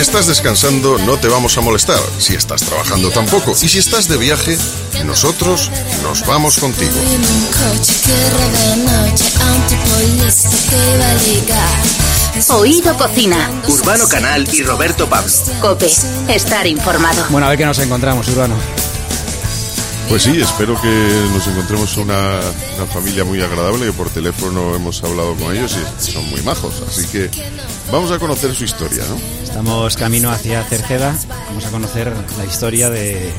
Si 0.00 0.04
estás 0.04 0.26
descansando, 0.26 0.96
no 0.96 1.18
te 1.18 1.28
vamos 1.28 1.58
a 1.58 1.60
molestar. 1.60 2.00
Si 2.16 2.34
estás 2.34 2.62
trabajando, 2.62 3.10
tampoco. 3.10 3.52
Y 3.60 3.68
si 3.68 3.78
estás 3.78 4.08
de 4.08 4.16
viaje, 4.16 4.56
nosotros 5.04 5.70
nos 6.02 6.24
vamos 6.24 6.56
contigo. 6.56 6.94
Oído 12.48 12.96
Cocina. 12.96 13.50
Urbano 13.68 14.08
Canal 14.08 14.48
y 14.50 14.62
Roberto 14.62 15.06
Pablo. 15.06 15.30
Cope. 15.60 15.90
Estar 16.28 16.66
informado. 16.66 17.26
Bueno, 17.28 17.46
a 17.46 17.50
ver 17.50 17.58
qué 17.58 17.66
nos 17.66 17.78
encontramos, 17.78 18.26
Urbano. 18.28 18.56
Pues 20.10 20.24
sí, 20.24 20.40
espero 20.40 20.78
que 20.82 21.28
nos 21.32 21.46
encontremos 21.46 21.96
una, 21.96 22.40
una 22.76 22.86
familia 22.86 23.24
muy 23.24 23.40
agradable, 23.40 23.86
que 23.86 23.92
por 23.92 24.10
teléfono 24.10 24.74
hemos 24.74 25.04
hablado 25.04 25.36
con 25.36 25.54
ellos 25.56 25.76
y 25.78 26.10
son 26.10 26.28
muy 26.30 26.42
majos. 26.42 26.82
Así 26.88 27.06
que 27.06 27.30
vamos 27.92 28.10
a 28.10 28.18
conocer 28.18 28.52
su 28.52 28.64
historia, 28.64 29.04
¿no? 29.08 29.16
Estamos 29.40 29.96
camino 29.96 30.32
hacia 30.32 30.64
Cerceda. 30.64 31.16
Vamos 31.46 31.64
a 31.64 31.70
conocer 31.70 32.12
la 32.36 32.44
historia 32.44 32.90
de, 32.90 33.32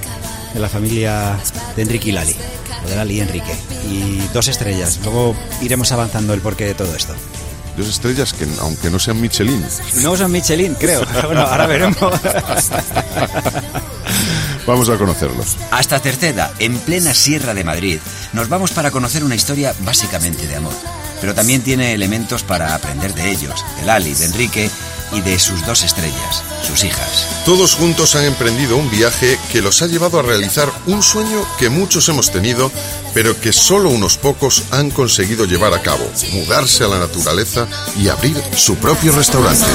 de 0.53 0.59
la 0.61 0.69
familia 0.69 1.37
de 1.75 1.81
Enrique 1.81 2.07
y 2.07 2.13
Lali. 2.13 2.37
O 2.85 2.89
de 2.89 2.95
Lali 2.95 3.15
y 3.15 3.19
Enrique. 3.19 3.53
Y 3.89 4.19
dos 4.33 4.47
estrellas. 4.47 4.97
Luego 5.03 5.35
iremos 5.61 5.91
avanzando 5.91 6.33
el 6.33 6.39
porqué 6.39 6.67
de 6.67 6.73
todo 6.73 6.95
esto. 6.95 7.13
Dos 7.75 7.89
estrellas 7.89 8.31
que, 8.31 8.47
aunque 8.61 8.89
no 8.89 8.97
sean 8.97 9.19
Michelin, 9.19 9.61
No 10.03 10.15
son 10.15 10.31
Michelin, 10.31 10.75
creo. 10.75 11.05
Bueno, 11.25 11.41
ahora 11.41 11.67
veremos. 11.67 11.97
vamos 14.65 14.89
a 14.89 14.97
conocerlos. 14.97 15.57
Hasta 15.71 15.99
Cerceda, 15.99 16.51
en 16.59 16.77
plena 16.79 17.13
Sierra 17.13 17.53
de 17.53 17.63
Madrid, 17.63 17.99
nos 18.33 18.49
vamos 18.49 18.71
para 18.71 18.91
conocer 18.91 19.23
una 19.23 19.35
historia 19.35 19.73
básicamente 19.79 20.47
de 20.47 20.55
amor. 20.55 20.73
Pero 21.19 21.35
también 21.35 21.61
tiene 21.61 21.93
elementos 21.93 22.43
para 22.43 22.73
aprender 22.73 23.13
de 23.13 23.31
ellos, 23.31 23.63
de 23.79 23.85
Lali, 23.85 24.13
de 24.13 24.25
Enrique 24.25 24.69
y 25.13 25.21
de 25.21 25.37
sus 25.39 25.65
dos 25.65 25.83
estrellas, 25.83 26.43
sus 26.63 26.83
hijas. 26.83 27.27
Todos 27.45 27.75
juntos 27.75 28.15
han 28.15 28.25
emprendido 28.25 28.77
un 28.77 28.89
viaje 28.89 29.37
que 29.51 29.61
los 29.61 29.81
ha 29.81 29.87
llevado 29.87 30.19
a 30.19 30.21
realizar 30.21 30.71
un 30.87 31.03
sueño 31.03 31.45
que 31.59 31.69
muchos 31.69 32.07
hemos 32.07 32.31
tenido, 32.31 32.71
pero 33.13 33.39
que 33.39 33.51
solo 33.51 33.89
unos 33.89 34.17
pocos 34.17 34.63
han 34.71 34.91
conseguido 34.91 35.45
llevar 35.45 35.73
a 35.73 35.81
cabo, 35.81 36.09
mudarse 36.31 36.85
a 36.85 36.87
la 36.87 36.99
naturaleza 36.99 37.67
y 37.97 38.07
abrir 38.07 38.41
su 38.55 38.75
propio 38.75 39.11
restaurante. 39.11 39.65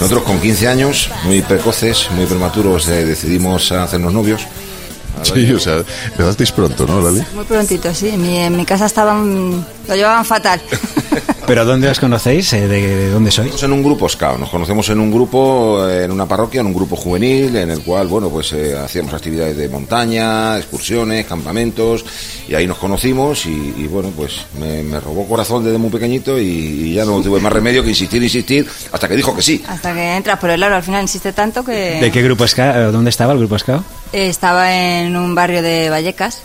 Nosotros 0.00 0.22
con 0.22 0.40
15 0.40 0.68
años, 0.68 1.10
muy 1.24 1.42
precoces, 1.42 2.10
muy 2.12 2.26
prematuros, 2.26 2.86
eh, 2.88 3.04
decidimos 3.04 3.72
hacernos 3.72 4.12
novios. 4.12 4.42
Sí, 5.22 5.50
o 5.52 5.58
sea, 5.58 5.82
empezasteis 6.04 6.52
pronto, 6.52 6.86
¿no, 6.86 7.00
Lali? 7.00 7.24
Muy 7.34 7.44
prontito, 7.44 7.92
sí. 7.92 8.10
En 8.10 8.22
mi, 8.22 8.38
en 8.38 8.56
mi 8.56 8.64
casa 8.64 8.86
estaban, 8.86 9.66
lo 9.88 9.94
llevaban 9.94 10.24
fatal. 10.24 10.60
¿Pero 11.46 11.64
dónde 11.64 11.88
os 11.88 12.00
conocéis? 12.00 12.52
Eh, 12.54 12.66
¿De, 12.66 12.80
de 12.96 13.10
dónde 13.10 13.30
sois? 13.30 13.46
Estamos 13.54 13.62
en 13.62 13.72
un 13.72 13.82
grupo 13.84 14.08
SCAO, 14.08 14.36
nos 14.36 14.50
conocemos 14.50 14.88
en 14.88 14.98
un 14.98 15.12
grupo, 15.12 15.86
eh, 15.88 16.04
en 16.04 16.10
una 16.10 16.26
parroquia, 16.26 16.60
en 16.60 16.66
un 16.66 16.74
grupo 16.74 16.96
juvenil, 16.96 17.54
en 17.54 17.70
el 17.70 17.82
cual, 17.82 18.08
bueno, 18.08 18.28
pues 18.30 18.52
eh, 18.52 18.76
hacíamos 18.76 19.14
actividades 19.14 19.56
de 19.56 19.68
montaña, 19.68 20.56
excursiones, 20.58 21.24
campamentos, 21.26 22.04
y 22.48 22.54
ahí 22.54 22.66
nos 22.66 22.78
conocimos 22.78 23.46
y, 23.46 23.74
y, 23.78 23.86
bueno, 23.86 24.10
pues 24.16 24.44
me, 24.58 24.82
me 24.82 24.98
robó 24.98 25.24
corazón 25.28 25.64
desde 25.64 25.78
muy 25.78 25.90
pequeñito 25.90 26.36
y, 26.38 26.42
y 26.46 26.94
ya 26.94 27.04
no 27.04 27.20
tuve 27.22 27.38
más 27.40 27.52
remedio 27.52 27.82
que 27.84 27.90
insistir, 27.90 28.20
insistir, 28.22 28.66
hasta 28.90 29.06
que 29.08 29.14
dijo 29.14 29.34
que 29.34 29.42
sí. 29.42 29.62
Hasta 29.68 29.94
que 29.94 30.16
entras 30.16 30.40
por 30.40 30.50
el 30.50 30.60
aro, 30.64 30.74
al 30.74 30.82
final 30.82 31.02
insiste 31.02 31.32
tanto 31.32 31.64
que... 31.64 31.98
¿De 32.00 32.10
qué 32.10 32.22
grupo 32.22 32.44
SCA? 32.46 32.90
¿Dónde 32.90 33.10
estaba 33.10 33.32
el 33.34 33.38
grupo 33.38 33.56
SCA? 33.56 33.82
Eh, 34.12 34.28
Estaba 34.28 34.74
en 34.74 35.16
un 35.16 35.34
barrio 35.36 35.62
de 35.62 35.90
Vallecas. 35.90 36.42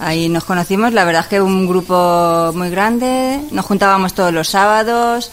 Ahí 0.00 0.28
nos 0.30 0.44
conocimos, 0.44 0.92
la 0.94 1.04
verdad 1.04 1.22
es 1.22 1.28
que 1.28 1.40
un 1.40 1.68
grupo 1.68 2.52
muy 2.54 2.70
grande, 2.70 3.38
nos 3.50 3.66
juntábamos 3.66 4.14
todos 4.14 4.32
los 4.32 4.48
sábados. 4.48 5.30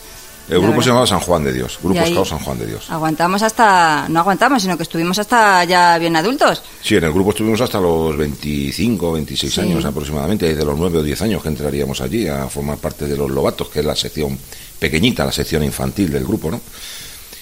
El 0.49 0.61
grupo 0.61 0.81
se 0.81 0.87
llamaba 0.89 1.05
San 1.07 1.19
Juan 1.19 1.43
de 1.43 1.51
Dios, 1.51 1.77
Grupo 1.83 1.99
SCAO 2.05 2.23
San 2.25 2.39
Juan 2.39 2.57
de 2.59 2.67
Dios. 2.67 2.89
Aguantamos 2.89 3.41
hasta, 3.43 4.07
no 4.07 4.19
aguantamos, 4.21 4.61
sino 4.61 4.77
que 4.77 4.83
estuvimos 4.83 5.19
hasta 5.19 5.63
ya 5.65 5.97
bien 5.97 6.15
adultos. 6.15 6.63
Sí, 6.81 6.95
en 6.95 7.03
el 7.03 7.11
grupo 7.11 7.31
estuvimos 7.31 7.59
hasta 7.59 7.79
los 7.81 8.15
25, 8.15 9.11
26 9.13 9.53
Sí. 9.53 9.59
años 9.61 9.83
aproximadamente, 9.83 10.47
desde 10.47 10.63
los 10.63 10.77
9 10.77 10.99
o 10.99 11.03
10 11.03 11.21
años 11.23 11.41
que 11.41 11.49
entraríamos 11.49 11.99
allí 11.99 12.27
a 12.29 12.47
formar 12.47 12.77
parte 12.77 13.05
de 13.07 13.17
los 13.17 13.29
Lobatos, 13.29 13.67
que 13.69 13.79
es 13.79 13.85
la 13.85 13.95
sección 13.95 14.37
pequeñita, 14.79 15.25
la 15.25 15.33
sección 15.33 15.63
infantil 15.63 16.11
del 16.11 16.23
grupo, 16.25 16.49
¿no? 16.49 16.61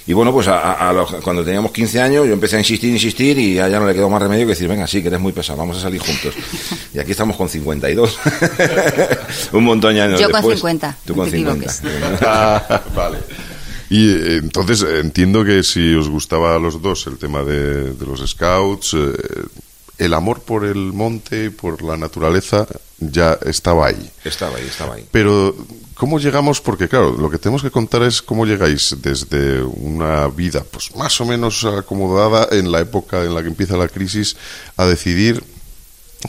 Y 0.07 0.13
bueno, 0.13 0.31
pues 0.31 0.47
a- 0.47 0.73
a- 0.73 0.93
los- 0.93 1.11
cuando 1.23 1.43
teníamos 1.43 1.71
15 1.71 1.99
años 1.99 2.27
yo 2.27 2.33
empecé 2.33 2.57
a 2.57 2.59
insistir, 2.59 2.91
insistir 2.91 3.37
y 3.39 3.57
a 3.57 3.67
ella 3.67 3.79
no 3.79 3.87
le 3.87 3.93
quedó 3.95 4.07
más 4.09 4.21
remedio 4.21 4.45
que 4.45 4.51
decir, 4.51 4.67
venga, 4.67 4.85
sí, 4.85 5.01
que 5.01 5.07
eres 5.07 5.19
muy 5.19 5.33
pesado, 5.33 5.57
vamos 5.57 5.77
a 5.77 5.81
salir 5.81 5.99
juntos. 5.99 6.33
Y 6.93 6.99
aquí 6.99 7.11
estamos 7.11 7.35
con 7.35 7.49
52. 7.49 8.19
Un 9.53 9.63
montón 9.63 9.93
de 9.95 10.01
años 10.01 10.19
Yo 10.19 10.27
con 10.27 10.33
después. 10.41 10.57
50, 10.59 10.97
Tú 11.05 11.15
con 11.15 11.29
te 11.29 11.37
50. 11.37 11.73
Ah, 12.21 12.81
vale. 12.95 13.17
Y 13.89 14.09
eh, 14.11 14.37
entonces 14.37 14.83
eh, 14.83 14.99
entiendo 14.99 15.43
que 15.43 15.63
si 15.63 15.93
os 15.95 16.09
gustaba 16.09 16.55
a 16.55 16.59
los 16.59 16.81
dos 16.81 17.07
el 17.07 17.17
tema 17.17 17.43
de, 17.43 17.93
de 17.93 18.05
los 18.05 18.19
scouts, 18.29 18.93
eh, 18.95 19.13
el 19.97 20.13
amor 20.13 20.41
por 20.41 20.65
el 20.65 20.75
monte 20.93 21.45
y 21.45 21.49
por 21.49 21.81
la 21.81 21.95
naturaleza 21.97 22.67
ya 22.99 23.37
estaba 23.45 23.87
ahí. 23.87 24.09
Estaba 24.23 24.57
ahí, 24.57 24.65
estaba 24.67 24.95
ahí. 24.95 25.05
Pero, 25.11 25.55
¿cómo 25.95 26.19
llegamos? 26.19 26.61
Porque, 26.61 26.87
claro, 26.87 27.15
lo 27.17 27.29
que 27.29 27.37
tenemos 27.37 27.63
que 27.63 27.71
contar 27.71 28.03
es 28.03 28.21
cómo 28.21 28.45
llegáis 28.45 28.95
desde 29.01 29.63
una 29.63 30.27
vida, 30.27 30.63
pues 30.69 30.95
más 30.95 31.19
o 31.21 31.25
menos 31.25 31.65
acomodada 31.65 32.47
en 32.51 32.71
la 32.71 32.81
época 32.81 33.23
en 33.23 33.33
la 33.33 33.41
que 33.41 33.47
empieza 33.47 33.77
la 33.77 33.87
crisis, 33.87 34.37
a 34.77 34.85
decidir 34.85 35.43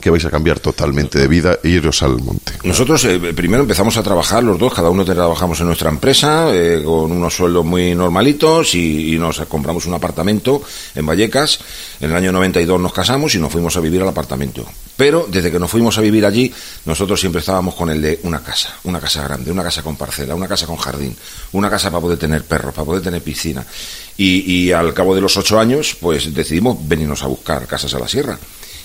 que 0.00 0.10
vais 0.10 0.25
a 0.25 0.31
cambiar 0.31 0.60
totalmente 0.60 1.19
de 1.19 1.28
vida 1.28 1.59
e 1.62 1.69
iros 1.69 2.03
al 2.03 2.19
monte. 2.21 2.53
Nosotros 2.65 3.05
eh, 3.05 3.19
primero 3.34 3.62
empezamos 3.62 3.97
a 3.97 4.03
trabajar 4.03 4.43
los 4.43 4.59
dos, 4.59 4.75
cada 4.75 4.91
uno 4.91 5.05
trabajamos 5.05 5.60
en 5.60 5.66
nuestra 5.66 5.91
empresa 5.91 6.49
eh, 6.53 6.82
con 6.84 7.12
unos 7.12 7.34
sueldos 7.34 7.65
muy 7.65 7.94
normalitos 7.94 8.75
y, 8.75 9.15
y 9.15 9.19
nos 9.19 9.41
compramos 9.47 9.87
un 9.87 9.94
apartamento 9.94 10.62
en 10.94 11.06
Vallecas. 11.06 11.60
En 12.00 12.10
el 12.10 12.16
año 12.16 12.32
92 12.32 12.81
nos 12.81 12.93
casamos 12.93 13.34
y 13.34 13.38
nos 13.38 13.53
fuimos 13.53 13.76
a 13.76 13.81
vivir 13.81 14.03
al 14.03 14.09
apartamento. 14.09 14.66
Pero 14.97 15.27
desde 15.31 15.51
que 15.51 15.59
nos 15.59 15.71
fuimos 15.71 15.99
a 15.99 16.01
vivir 16.01 16.25
allí, 16.25 16.53
nosotros 16.87 17.21
siempre 17.21 17.41
estábamos 17.41 17.75
con 17.75 17.91
el 17.91 18.01
de 18.01 18.21
una 18.23 18.43
casa, 18.43 18.75
una 18.84 18.99
casa 18.99 19.23
grande, 19.23 19.53
una 19.53 19.62
casa 19.62 19.83
con 19.83 19.97
parcela, 19.97 20.34
una 20.34 20.49
casa 20.49 20.67
con 20.67 20.77
jardín, 20.77 21.15
una 21.53 21.69
casa 21.69 21.91
para 21.91 22.01
poder 22.01 22.19
tener 22.19 22.45
perros, 22.45 22.73
para 22.73 22.87
poder 22.87 23.03
tener 23.03 23.23
piscina. 23.23 23.65
Y, 24.17 24.73
al 24.73 24.95
cabo 24.95 25.15
de 25.15 25.21
los 25.21 25.37
ocho 25.37 25.61
años, 25.61 25.97
pues 26.01 26.33
decidimos 26.33 26.77
venirnos 26.89 27.23
a 27.23 27.27
buscar 27.27 27.67
casas 27.67 27.93
a 27.93 27.99
la 27.99 28.09
sierra 28.09 28.39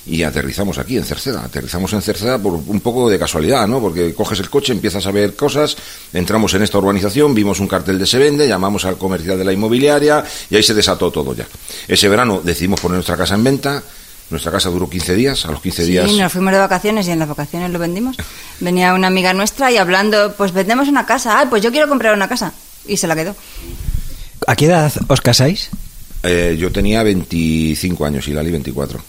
y 0.05 0.23
aterrizamos 0.23 0.77
aquí 0.77 0.97
en 0.97 1.05
Cerceda. 1.05 1.45
Aterrizamos 1.45 1.93
en 1.93 2.01
Cerceda 2.01 2.37
por 2.37 2.53
un 2.53 2.81
poco 2.81 3.09
de 3.09 3.17
casualidad, 3.17 3.65
¿no? 3.67 3.79
Porque 3.79 4.13
coges 4.13 4.39
el 4.39 4.49
coche, 4.49 4.73
empiezas 4.73 5.05
a 5.05 5.11
ver 5.11 5.35
cosas, 5.35 5.77
entramos 6.11 6.53
en 6.53 6.63
esta 6.63 6.77
urbanización, 6.79 7.33
vimos 7.33 7.61
un 7.61 7.67
cartel 7.67 7.97
de 7.97 8.05
se 8.05 8.17
vende, 8.17 8.47
llamamos 8.47 8.83
al 8.83 8.97
comercial 8.97 9.37
de 9.37 9.45
la 9.45 9.53
inmobiliaria 9.53 10.25
y 10.49 10.55
ahí 10.57 10.63
se 10.63 10.73
desató 10.73 11.11
todo 11.11 11.33
ya. 11.33 11.47
Ese 11.87 12.09
verano 12.09 12.41
decidimos 12.43 12.81
poner 12.81 12.95
nuestra 12.95 13.15
casa 13.15 13.35
en 13.35 13.43
venta. 13.43 13.83
Nuestra 14.31 14.51
casa 14.51 14.69
duró 14.69 14.89
15 14.89 15.13
días, 15.13 15.45
a 15.45 15.51
los 15.51 15.61
15 15.61 15.83
días 15.83 16.09
Sí, 16.09 16.17
nos 16.17 16.31
fuimos 16.31 16.53
de 16.53 16.59
vacaciones 16.59 17.07
y 17.07 17.11
en 17.11 17.19
las 17.19 17.27
vacaciones 17.27 17.69
lo 17.69 17.77
vendimos. 17.79 18.15
Venía 18.59 18.93
una 18.93 19.07
amiga 19.07 19.33
nuestra 19.33 19.71
y 19.71 19.77
hablando, 19.77 20.33
pues 20.37 20.53
vendemos 20.53 20.87
una 20.87 21.05
casa. 21.05 21.39
Ay, 21.39 21.47
pues 21.49 21.61
yo 21.61 21.71
quiero 21.71 21.87
comprar 21.89 22.13
una 22.15 22.27
casa. 22.29 22.53
Y 22.87 22.97
se 22.97 23.07
la 23.07 23.15
quedó. 23.15 23.35
¿A 24.47 24.55
qué 24.55 24.65
edad 24.65 24.91
os 25.07 25.21
casáis? 25.21 25.69
eh, 26.23 26.55
yo 26.59 26.71
tenía 26.71 27.03
25 27.03 28.05
años 28.05 28.27
y 28.27 28.31
Lali 28.33 28.51
24. 28.51 28.99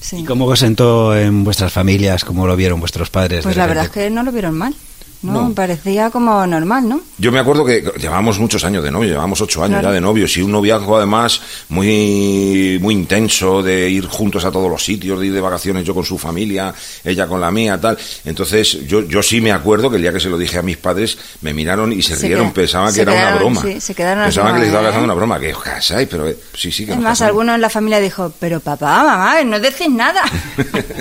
Sí. 0.00 0.18
¿Y 0.18 0.24
cómo 0.24 0.44
os 0.46 0.58
sentó 0.58 1.16
en 1.16 1.44
vuestras 1.44 1.72
familias? 1.72 2.24
¿Cómo 2.24 2.46
lo 2.46 2.54
vieron 2.54 2.78
vuestros 2.80 3.10
padres? 3.10 3.42
Pues 3.42 3.56
la 3.56 3.66
verdad 3.66 3.84
es 3.86 3.90
que 3.90 4.10
no 4.10 4.22
lo 4.22 4.32
vieron 4.32 4.56
mal. 4.56 4.74
¿No? 5.22 5.48
No. 5.48 5.54
Parecía 5.54 6.10
como 6.10 6.46
normal, 6.46 6.88
¿no? 6.88 7.00
Yo 7.18 7.32
me 7.32 7.40
acuerdo 7.40 7.64
que 7.64 7.82
llevábamos 7.98 8.38
muchos 8.38 8.62
años 8.64 8.84
de 8.84 8.90
novio, 8.90 9.08
llevábamos 9.08 9.40
ocho 9.40 9.62
años 9.64 9.78
Claro. 9.80 9.88
ya 9.88 9.94
de 9.94 10.00
novios 10.00 10.36
y 10.36 10.42
un 10.42 10.52
noviazgo 10.52 10.96
además 10.96 11.40
muy 11.68 12.78
muy 12.80 12.94
intenso 12.94 13.62
de 13.62 13.88
ir 13.90 14.06
juntos 14.06 14.44
a 14.44 14.50
todos 14.52 14.70
los 14.70 14.84
sitios, 14.84 15.18
de 15.20 15.26
ir 15.26 15.32
de 15.32 15.40
vacaciones 15.40 15.84
yo 15.84 15.94
con 15.94 16.04
su 16.04 16.18
familia, 16.18 16.72
ella 17.04 17.26
con 17.26 17.40
la 17.40 17.50
mía, 17.50 17.80
tal. 17.80 17.98
Entonces 18.24 18.86
yo 18.86 19.02
yo 19.02 19.22
sí 19.22 19.40
me 19.40 19.52
acuerdo 19.52 19.90
que 19.90 19.96
el 19.96 20.02
día 20.02 20.12
que 20.12 20.20
se 20.20 20.28
lo 20.28 20.38
dije 20.38 20.58
a 20.58 20.62
mis 20.62 20.76
padres 20.76 21.18
me 21.42 21.52
miraron 21.54 21.92
y 21.92 22.02
se, 22.02 22.16
Se 22.16 22.26
rieron, 22.28 22.52
pensaban 22.52 22.94
que 22.94 23.00
era 23.00 23.12
una 23.12 23.20
quedaron, 23.20 23.38
broma. 23.54 23.62
sí, 23.62 23.80
se 23.80 23.94
quedaron 23.94 24.24
pensaban 24.24 24.54
que 24.54 24.58
les 24.60 24.68
estaba 24.68 24.84
¿eh? 24.84 24.88
haciendo 24.88 25.04
una 25.06 25.14
broma, 25.14 25.40
que 25.40 25.52
os 25.54 25.62
casáis, 25.62 26.08
pero 26.08 26.28
eh, 26.28 26.36
sí, 26.54 26.70
sí 26.72 26.86
que 26.86 26.92
Es 26.92 26.98
más, 27.00 27.20
alguno 27.22 27.54
en 27.54 27.60
la 27.60 27.70
familia 27.70 27.98
dijo, 28.00 28.32
pero 28.38 28.60
papá, 28.60 29.02
mamá, 29.04 29.42
no 29.44 29.58
decís 29.60 29.90
nada. 29.90 30.22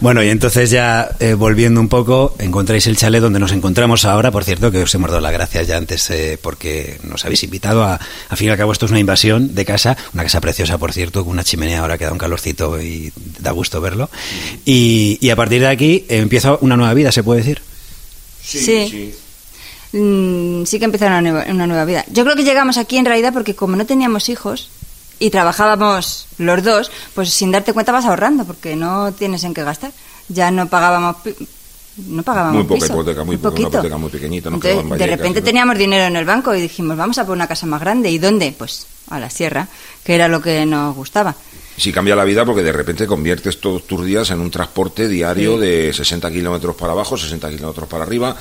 Bueno, 0.00 0.22
y 0.22 0.28
entonces 0.28 0.70
ya 0.70 1.08
eh, 1.18 1.34
volviendo 1.34 1.80
un 1.80 1.88
poco, 1.88 2.34
encontráis 2.38 2.86
el 2.90 2.96
chalet 2.96 3.22
donde 3.22 3.38
nos 3.38 3.52
encontramos 3.52 4.04
ahora, 4.04 4.30
por 4.30 4.44
cierto, 4.44 4.70
que 4.70 4.82
os 4.82 4.94
hemos 4.94 5.10
dado 5.10 5.22
las 5.22 5.32
gracias 5.32 5.66
ya 5.66 5.76
antes 5.76 6.10
eh, 6.10 6.38
porque 6.42 6.98
nos 7.04 7.24
habéis 7.24 7.42
invitado 7.44 7.84
a, 7.84 7.94
a 8.28 8.36
fin 8.36 8.48
y 8.48 8.50
al 8.50 8.58
cabo 8.58 8.72
esto 8.72 8.86
es 8.86 8.90
una 8.90 9.00
invasión 9.00 9.54
de 9.54 9.64
casa, 9.64 9.96
una 10.12 10.24
casa 10.24 10.40
preciosa, 10.40 10.76
por 10.76 10.92
cierto, 10.92 11.24
con 11.24 11.32
una 11.32 11.44
chimenea 11.44 11.80
ahora 11.80 11.96
que 11.96 12.04
da 12.04 12.12
un 12.12 12.18
calorcito 12.18 12.80
y 12.82 13.12
da 13.38 13.52
gusto 13.52 13.80
verlo. 13.80 14.10
Y, 14.64 15.18
y 15.20 15.30
a 15.30 15.36
partir 15.36 15.60
de 15.60 15.68
aquí 15.68 16.04
eh, 16.08 16.18
empieza 16.18 16.58
una 16.60 16.76
nueva 16.76 16.92
vida, 16.92 17.12
se 17.12 17.22
puede 17.22 17.40
decir. 17.40 17.62
Sí. 18.42 19.14
Mm, 19.92 20.64
sí 20.64 20.78
que 20.78 20.84
empezó 20.84 21.06
una 21.06 21.22
nueva, 21.22 21.44
una 21.48 21.66
nueva 21.66 21.84
vida. 21.84 22.04
Yo 22.10 22.24
creo 22.24 22.36
que 22.36 22.44
llegamos 22.44 22.76
aquí 22.76 22.98
en 22.98 23.04
realidad 23.04 23.32
porque 23.32 23.54
como 23.54 23.76
no 23.76 23.86
teníamos 23.86 24.28
hijos 24.28 24.68
y 25.20 25.30
trabajábamos 25.30 26.26
los 26.38 26.64
dos, 26.64 26.90
pues 27.14 27.30
sin 27.30 27.52
darte 27.52 27.72
cuenta 27.72 27.92
vas 27.92 28.04
ahorrando 28.04 28.44
porque 28.44 28.74
no 28.74 29.12
tienes 29.12 29.44
en 29.44 29.54
qué 29.54 29.62
gastar. 29.62 29.92
Ya 30.28 30.50
no 30.50 30.68
pagábamos 30.68 31.16
no 32.08 32.22
pagábamos 32.22 32.56
Muy 32.56 32.64
poca 32.64 32.80
piso, 32.80 32.92
hipoteca, 32.94 33.24
muy 33.24 33.36
poca, 33.36 33.60
hipoteca 33.60 33.96
muy 33.96 34.10
pequeñita, 34.10 34.50
de 34.50 35.06
repente 35.06 35.40
¿no? 35.40 35.44
teníamos 35.44 35.78
dinero 35.78 36.04
en 36.04 36.16
el 36.16 36.24
banco 36.24 36.54
y 36.54 36.60
dijimos, 36.60 36.96
vamos 36.96 37.18
a 37.18 37.24
por 37.26 37.34
una 37.36 37.46
casa 37.46 37.66
más 37.66 37.80
grande. 37.80 38.10
¿Y 38.10 38.18
dónde? 38.18 38.54
Pues 38.56 38.86
a 39.10 39.18
la 39.18 39.28
sierra, 39.30 39.68
que 40.04 40.14
era 40.14 40.28
lo 40.28 40.40
que 40.40 40.64
nos 40.66 40.94
gustaba. 40.94 41.34
Sí 41.76 41.92
cambia 41.92 42.14
la 42.14 42.24
vida 42.24 42.44
porque 42.44 42.62
de 42.62 42.72
repente 42.72 43.06
conviertes 43.06 43.58
todos 43.60 43.86
tus 43.86 44.04
días 44.04 44.30
en 44.30 44.40
un 44.40 44.50
transporte 44.50 45.08
diario 45.08 45.54
Sí. 45.54 45.60
de 45.60 45.92
60 45.92 46.30
kilómetros 46.30 46.76
para 46.76 46.92
abajo, 46.92 47.16
60 47.16 47.48
kilómetros 47.50 47.88
para 47.88 48.04
arriba. 48.04 48.36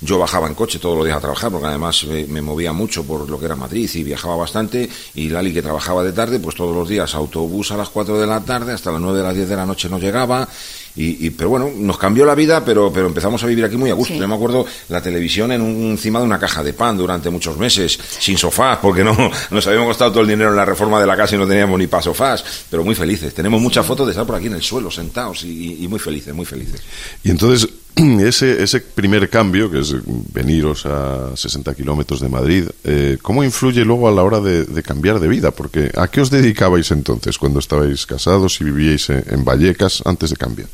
Yo 0.00 0.18
bajaba 0.18 0.48
en 0.48 0.54
coche 0.54 0.78
todos 0.78 0.96
los 0.96 1.04
días 1.06 1.16
a 1.16 1.20
trabajar 1.20 1.50
porque 1.50 1.66
además 1.66 2.04
me, 2.04 2.24
me 2.26 2.42
movía 2.42 2.72
mucho 2.72 3.04
por 3.04 3.28
lo 3.28 3.38
que 3.38 3.46
era 3.46 3.56
Madrid 3.56 3.88
y 3.94 4.02
viajaba 4.04 4.36
bastante. 4.36 4.88
Y 5.14 5.28
Lali, 5.28 5.52
que 5.52 5.62
trabajaba 5.62 6.02
de 6.04 6.12
tarde, 6.12 6.38
pues 6.40 6.54
todos 6.56 6.74
los 6.74 6.88
días 6.88 7.14
autobús 7.14 7.70
a 7.72 7.76
las 7.76 7.88
4 7.88 8.18
de 8.18 8.26
la 8.26 8.40
tarde, 8.44 8.72
hasta 8.72 8.92
las 8.92 9.00
9 9.00 9.18
de 9.18 9.24
las 9.24 9.34
10 9.34 9.48
de 9.48 9.56
la 9.56 9.66
noche 9.66 9.88
no 9.88 9.98
llegaba. 9.98 10.48
Y, 10.96 11.26
y- 11.26 11.30
pero 11.30 11.50
bueno, 11.50 11.70
nos 11.76 11.98
cambió 11.98 12.24
la 12.24 12.34
vida, 12.36 12.64
pero, 12.64 12.92
pero 12.92 13.06
empezamos 13.08 13.42
a 13.42 13.46
vivir 13.46 13.64
aquí 13.64 13.76
muy 13.76 13.90
a 13.90 13.94
gusto. 13.94 14.14
Sí. 14.14 14.20
Yo 14.20 14.28
me 14.28 14.34
acuerdo 14.36 14.64
la 14.88 15.02
televisión 15.02 15.50
en 15.52 15.60
un- 15.60 15.90
encima 15.90 16.20
de 16.20 16.24
una 16.26 16.38
caja 16.38 16.62
de 16.62 16.72
pan 16.72 16.96
durante 16.96 17.30
muchos 17.30 17.56
meses, 17.58 17.98
sin 18.20 18.38
sofás, 18.38 18.78
porque 18.80 19.02
no 19.02 19.16
nos 19.50 19.66
habíamos 19.66 19.88
gastado 19.88 20.12
todo 20.12 20.20
el 20.22 20.28
dinero 20.28 20.50
en 20.50 20.56
la 20.56 20.64
reforma 20.64 21.00
de 21.00 21.06
la 21.06 21.16
casa 21.16 21.34
y 21.34 21.38
no 21.38 21.46
teníamos 21.48 21.78
ni 21.78 21.86
para 21.88 22.02
sofás, 22.02 22.44
pero 22.70 22.84
muy 22.84 22.94
felices. 22.94 23.34
Tenemos 23.34 23.60
muchas 23.60 23.84
fotos 23.84 24.06
de 24.06 24.12
estar 24.12 24.24
por 24.26 24.36
aquí 24.36 24.46
en 24.46 24.54
el 24.54 24.62
suelo, 24.62 24.90
sentados 24.90 25.42
y, 25.44 25.82
y 25.84 25.88
muy 25.88 25.98
felices, 25.98 26.32
muy 26.32 26.46
felices. 26.46 26.80
Y 27.24 27.30
entonces, 27.30 27.68
ese, 27.96 28.62
ese 28.62 28.80
primer 28.80 29.28
cambio, 29.28 29.70
que 29.70 29.80
es 29.80 29.94
veniros 30.32 30.86
a 30.86 31.36
60 31.36 31.74
kilómetros 31.74 32.20
de 32.20 32.28
Madrid, 32.28 32.64
eh, 32.84 33.18
¿cómo 33.22 33.42
influye 33.42 33.84
luego 33.84 34.08
a 34.08 34.12
la 34.12 34.22
hora 34.22 34.40
de, 34.40 34.64
de 34.64 34.82
cambiar 34.82 35.18
de 35.20 35.26
vida? 35.28 35.50
Porque 35.50 35.90
¿a 35.96 36.08
qué 36.08 36.20
os 36.20 36.30
dedicabais 36.30 36.90
entonces 36.92 37.36
cuando 37.38 37.58
estabais 37.58 38.06
casados 38.06 38.60
y 38.60 38.64
vivíais 38.64 39.10
en, 39.10 39.24
en 39.28 39.44
Vallecas 39.44 40.02
antes 40.04 40.30
de 40.30 40.36
cambiar? 40.36 40.68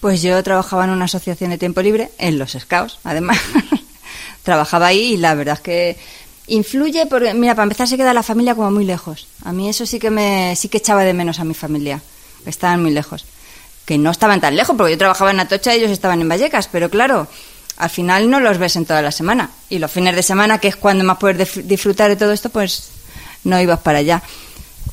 Pues 0.00 0.22
yo 0.22 0.42
trabajaba 0.42 0.84
en 0.84 0.90
una 0.90 1.06
asociación 1.06 1.50
de 1.50 1.58
tiempo 1.58 1.80
libre, 1.82 2.10
en 2.18 2.38
los 2.38 2.52
Scouts, 2.52 2.98
además. 3.04 3.38
trabajaba 4.42 4.86
ahí 4.86 5.14
y 5.14 5.16
la 5.16 5.34
verdad 5.34 5.54
es 5.54 5.60
que 5.60 5.96
influye 6.46 7.06
porque, 7.06 7.34
mira, 7.34 7.54
para 7.54 7.64
empezar 7.64 7.88
se 7.88 7.96
queda 7.96 8.14
la 8.14 8.22
familia 8.22 8.54
como 8.54 8.70
muy 8.70 8.84
lejos. 8.84 9.26
A 9.44 9.52
mí 9.52 9.68
eso 9.68 9.84
sí 9.84 9.98
que 9.98 10.10
me 10.10 10.54
sí 10.56 10.68
que 10.68 10.78
echaba 10.78 11.02
de 11.02 11.12
menos 11.12 11.40
a 11.40 11.44
mi 11.44 11.54
familia, 11.54 12.00
que 12.44 12.50
estaban 12.50 12.80
muy 12.80 12.92
lejos. 12.92 13.24
Que 13.84 13.98
no 13.98 14.10
estaban 14.10 14.40
tan 14.40 14.56
lejos, 14.56 14.76
porque 14.76 14.92
yo 14.92 14.98
trabajaba 14.98 15.30
en 15.30 15.40
Atocha 15.40 15.74
y 15.74 15.78
ellos 15.78 15.90
estaban 15.90 16.20
en 16.20 16.28
Vallecas, 16.28 16.68
pero 16.68 16.88
claro, 16.88 17.28
al 17.76 17.90
final 17.90 18.30
no 18.30 18.40
los 18.40 18.58
ves 18.58 18.76
en 18.76 18.86
toda 18.86 19.02
la 19.02 19.12
semana. 19.12 19.50
Y 19.68 19.78
los 19.78 19.90
fines 19.90 20.14
de 20.14 20.22
semana, 20.22 20.58
que 20.58 20.68
es 20.68 20.76
cuando 20.76 21.04
más 21.04 21.18
puedes 21.18 21.66
disfrutar 21.66 22.08
de 22.08 22.16
todo 22.16 22.32
esto, 22.32 22.50
pues 22.50 22.90
no 23.44 23.60
ibas 23.60 23.80
para 23.80 23.98
allá. 23.98 24.22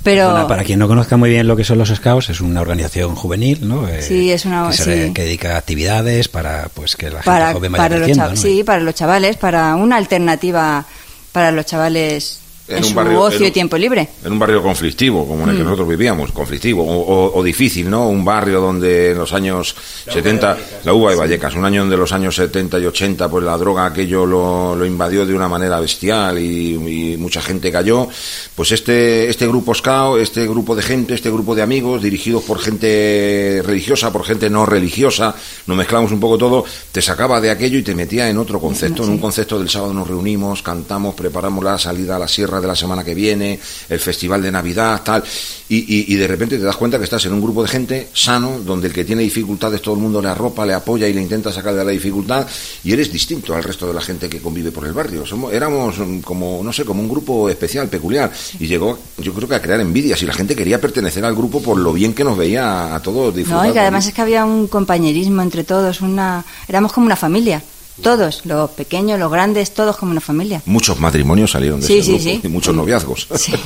Pero 0.03 0.31
Bueno, 0.31 0.47
para 0.47 0.63
quien 0.65 0.79
no 0.79 0.88
conozca 0.89 1.15
muy 1.15 1.29
bien 1.29 1.47
lo 1.47 1.55
que 1.55 1.63
son 1.63 1.77
los 1.77 1.88
Scouts, 1.89 2.29
es 2.29 2.41
una 2.41 2.59
organización 2.59 3.15
juvenil, 3.15 3.65
¿no? 3.67 3.88
Eh, 3.88 4.01
Sí, 4.01 4.31
es 4.31 4.44
una- 4.45 4.67
que, 4.69 4.75
se- 4.75 5.07
sí. 5.07 5.13
que 5.13 5.23
dedica 5.23 5.55
a 5.55 5.57
actividades 5.59 6.27
para 6.27 6.67
pues 6.73 6.95
que 6.97 7.05
la 7.05 7.23
gente 7.23 7.25
para, 7.25 7.53
joven 7.53 7.71
vaya 7.71 7.83
para 7.83 7.95
los 7.95 8.05
creciendo, 8.07 8.25
chav- 8.31 8.35
¿no? 8.35 8.41
sí, 8.41 8.63
para 8.65 8.79
los 8.81 8.95
chavales, 8.95 9.38
para 9.38 9.75
una 9.75 9.95
alternativa 9.95 10.85
para 11.31 11.51
los 11.51 11.65
chavales 11.65 12.39
en, 12.68 12.77
En 12.77 12.83
un 12.83 12.89
su 12.89 12.95
barrio- 12.95 13.19
ocio 13.21 13.39
en 13.42 13.45
y 13.48 13.51
tiempo 13.51 13.77
libre. 13.77 14.07
En 14.24 14.31
un 14.31 14.39
barrio 14.39 14.63
conflictivo, 14.63 15.27
como 15.27 15.42
en 15.44 15.48
Mm. 15.48 15.50
el 15.51 15.57
que 15.57 15.63
nosotros 15.63 15.88
vivíamos, 15.89 16.31
conflictivo, 16.31 16.83
o, 16.83 17.01
o- 17.01 17.38
o 17.39 17.44
difícil, 17.44 17.89
¿no? 17.89 18.07
Un 18.07 18.24
barrio 18.24 18.62
donde 18.62 19.12
en 19.12 19.18
los 19.18 19.33
años 19.33 19.75
70, 20.12 20.57
la 20.86 20.94
uva 20.94 21.12
de 21.12 21.18
Vallecas, 21.18 21.56
un 21.56 21.65
año 21.65 21.86
de 21.88 21.98
los 21.98 22.12
años 22.13 22.36
70 22.36 22.80
y 22.80 22.86
80, 22.86 23.30
pues 23.30 23.44
la 23.44 23.57
droga 23.57 23.86
aquello 23.86 24.25
lo, 24.25 24.75
lo 24.75 24.86
invadió 24.86 25.25
de 25.25 25.33
una 25.33 25.48
manera 25.50 25.80
bestial 25.80 26.39
y, 26.39 26.75
y 27.13 27.18
mucha 27.18 27.42
gente 27.42 27.71
cayó. 27.71 28.07
Pues 28.56 28.71
este, 28.71 29.30
este 29.30 29.45
grupo 29.48 29.74
SCAO, 29.74 30.18
este 30.18 30.48
grupo 30.48 30.75
de 30.75 30.83
gente, 30.83 31.13
este 31.16 31.30
grupo 31.30 31.56
de 31.56 31.63
amigos, 31.63 32.01
dirigidos 32.01 32.44
por 32.44 32.59
gente 32.59 33.62
religiosa, 33.66 34.12
por 34.12 34.24
gente 34.24 34.50
no 34.50 34.66
religiosa, 34.66 35.36
nos 35.68 35.77
mezclamos 35.77 36.12
un 36.12 36.19
poco 36.19 36.38
todo, 36.38 36.63
te 36.92 37.01
sacaba 37.01 37.42
de 37.42 37.50
aquello 37.51 37.77
y 37.77 37.83
te 37.83 37.94
metía 37.95 38.30
en 38.30 38.38
otro 38.38 38.59
concepto, 38.59 39.04
en 39.04 39.09
un 39.09 39.19
concepto 39.19 39.59
del 39.59 39.69
sábado 39.69 39.94
nos 39.94 40.07
reunimos, 40.07 40.62
cantamos, 40.62 41.13
preparamos 41.16 41.63
la 41.63 41.77
salida 41.77 42.16
a 42.16 42.19
la 42.19 42.27
sierra 42.27 42.52
de 42.61 42.67
la 42.67 42.75
semana 42.75 43.03
que 43.03 43.13
viene, 43.13 43.59
el 43.89 44.00
festival 44.00 44.41
de 44.41 44.51
Navidad, 44.51 45.01
tal, 45.03 45.23
y, 45.69 45.77
y- 45.77 46.13
y 46.13 46.15
de 46.15 46.27
repente 46.27 46.57
te 46.57 46.63
das 46.63 46.75
cuenta 46.75 46.97
que 46.97 47.03
estás 47.05 47.25
en 47.25 47.33
un 47.33 47.41
grupo 47.41 47.61
de 47.63 47.69
gente 47.69 48.09
sano, 48.13 48.59
donde 48.59 48.88
el 48.88 48.94
que 48.94 49.05
tiene 49.05 49.21
dificultades 49.23 49.81
todo 49.81 49.95
el 49.95 50.01
mundo 50.01 50.21
le 50.21 50.29
arropa, 50.29 50.65
le 50.65 50.73
apoya 50.73 51.07
y 51.07 51.13
le 51.13 51.21
intenta 51.21 51.51
sacar 51.51 51.73
de 51.75 51.83
la 51.85 51.91
dificultad, 51.91 52.45
y 52.83 52.91
eres 52.94 53.11
distinto 53.11 53.55
al 53.55 53.63
resto 53.63 53.88
de 53.88 53.94
la 53.94 54.01
gente 54.01 54.29
que 54.29 54.39
convive 54.39 54.71
por 54.71 54.85
el 54.85 54.94
barrio. 54.94 55.25
Somos, 55.25 55.53
éramos 55.53 55.97
mm, 55.97 56.19
como, 56.19 56.61
no 56.63 56.71
sé, 56.73 56.85
como 56.85 57.01
un 57.01 57.09
grupo 57.09 57.50
especial, 57.50 57.88
peculiar, 57.89 58.31
y 58.59 58.67
llegó, 58.67 58.97
yo 59.17 59.33
creo 59.33 59.47
que 59.47 59.56
a 59.56 59.61
crear 59.61 59.79
envidias, 59.79 60.21
y 60.21 60.25
la 60.25 60.33
gente 60.33 60.56
quería 60.56 60.79
pertenecer 60.79 61.23
al 61.25 61.35
grupo 61.35 61.61
por 61.61 61.77
lo 61.77 61.94
bien 61.94 62.13
que 62.13 62.23
nos 62.23 62.38
veía 62.38 62.95
a, 62.95 62.99
todos 63.01 63.35
disfrutar. 63.35 63.63
No, 63.65 63.69
y 63.69 63.73
que 63.73 63.79
además 63.79 64.06
es 64.07 64.13
que 64.13 64.21
había 64.21 64.45
un 64.45 64.67
compañerismo 64.67 65.41
entre 65.41 65.63
todos, 65.63 66.01
una 66.01 66.44
éramos 66.67 66.91
como 66.94 67.06
una 67.06 67.15
familia, 67.15 67.61
todos, 68.01 68.42
los 68.45 68.72
pequeños, 68.72 69.19
los 69.19 69.31
grandes, 69.31 69.74
todos 69.74 69.95
como 69.98 70.12
una 70.12 70.22
familia. 70.22 70.62
Muchos 70.66 71.00
matrimonios 71.00 71.51
salieron 71.51 71.80
de 71.81 71.88
Sí, 71.88 72.00
ese 72.00 72.04
sí, 72.04 72.12
grupo, 72.30 72.42
sí. 72.42 72.48
y 72.48 72.48
muchos 72.50 72.75
noviazgos. 72.75 73.28
Sí. 73.38 73.51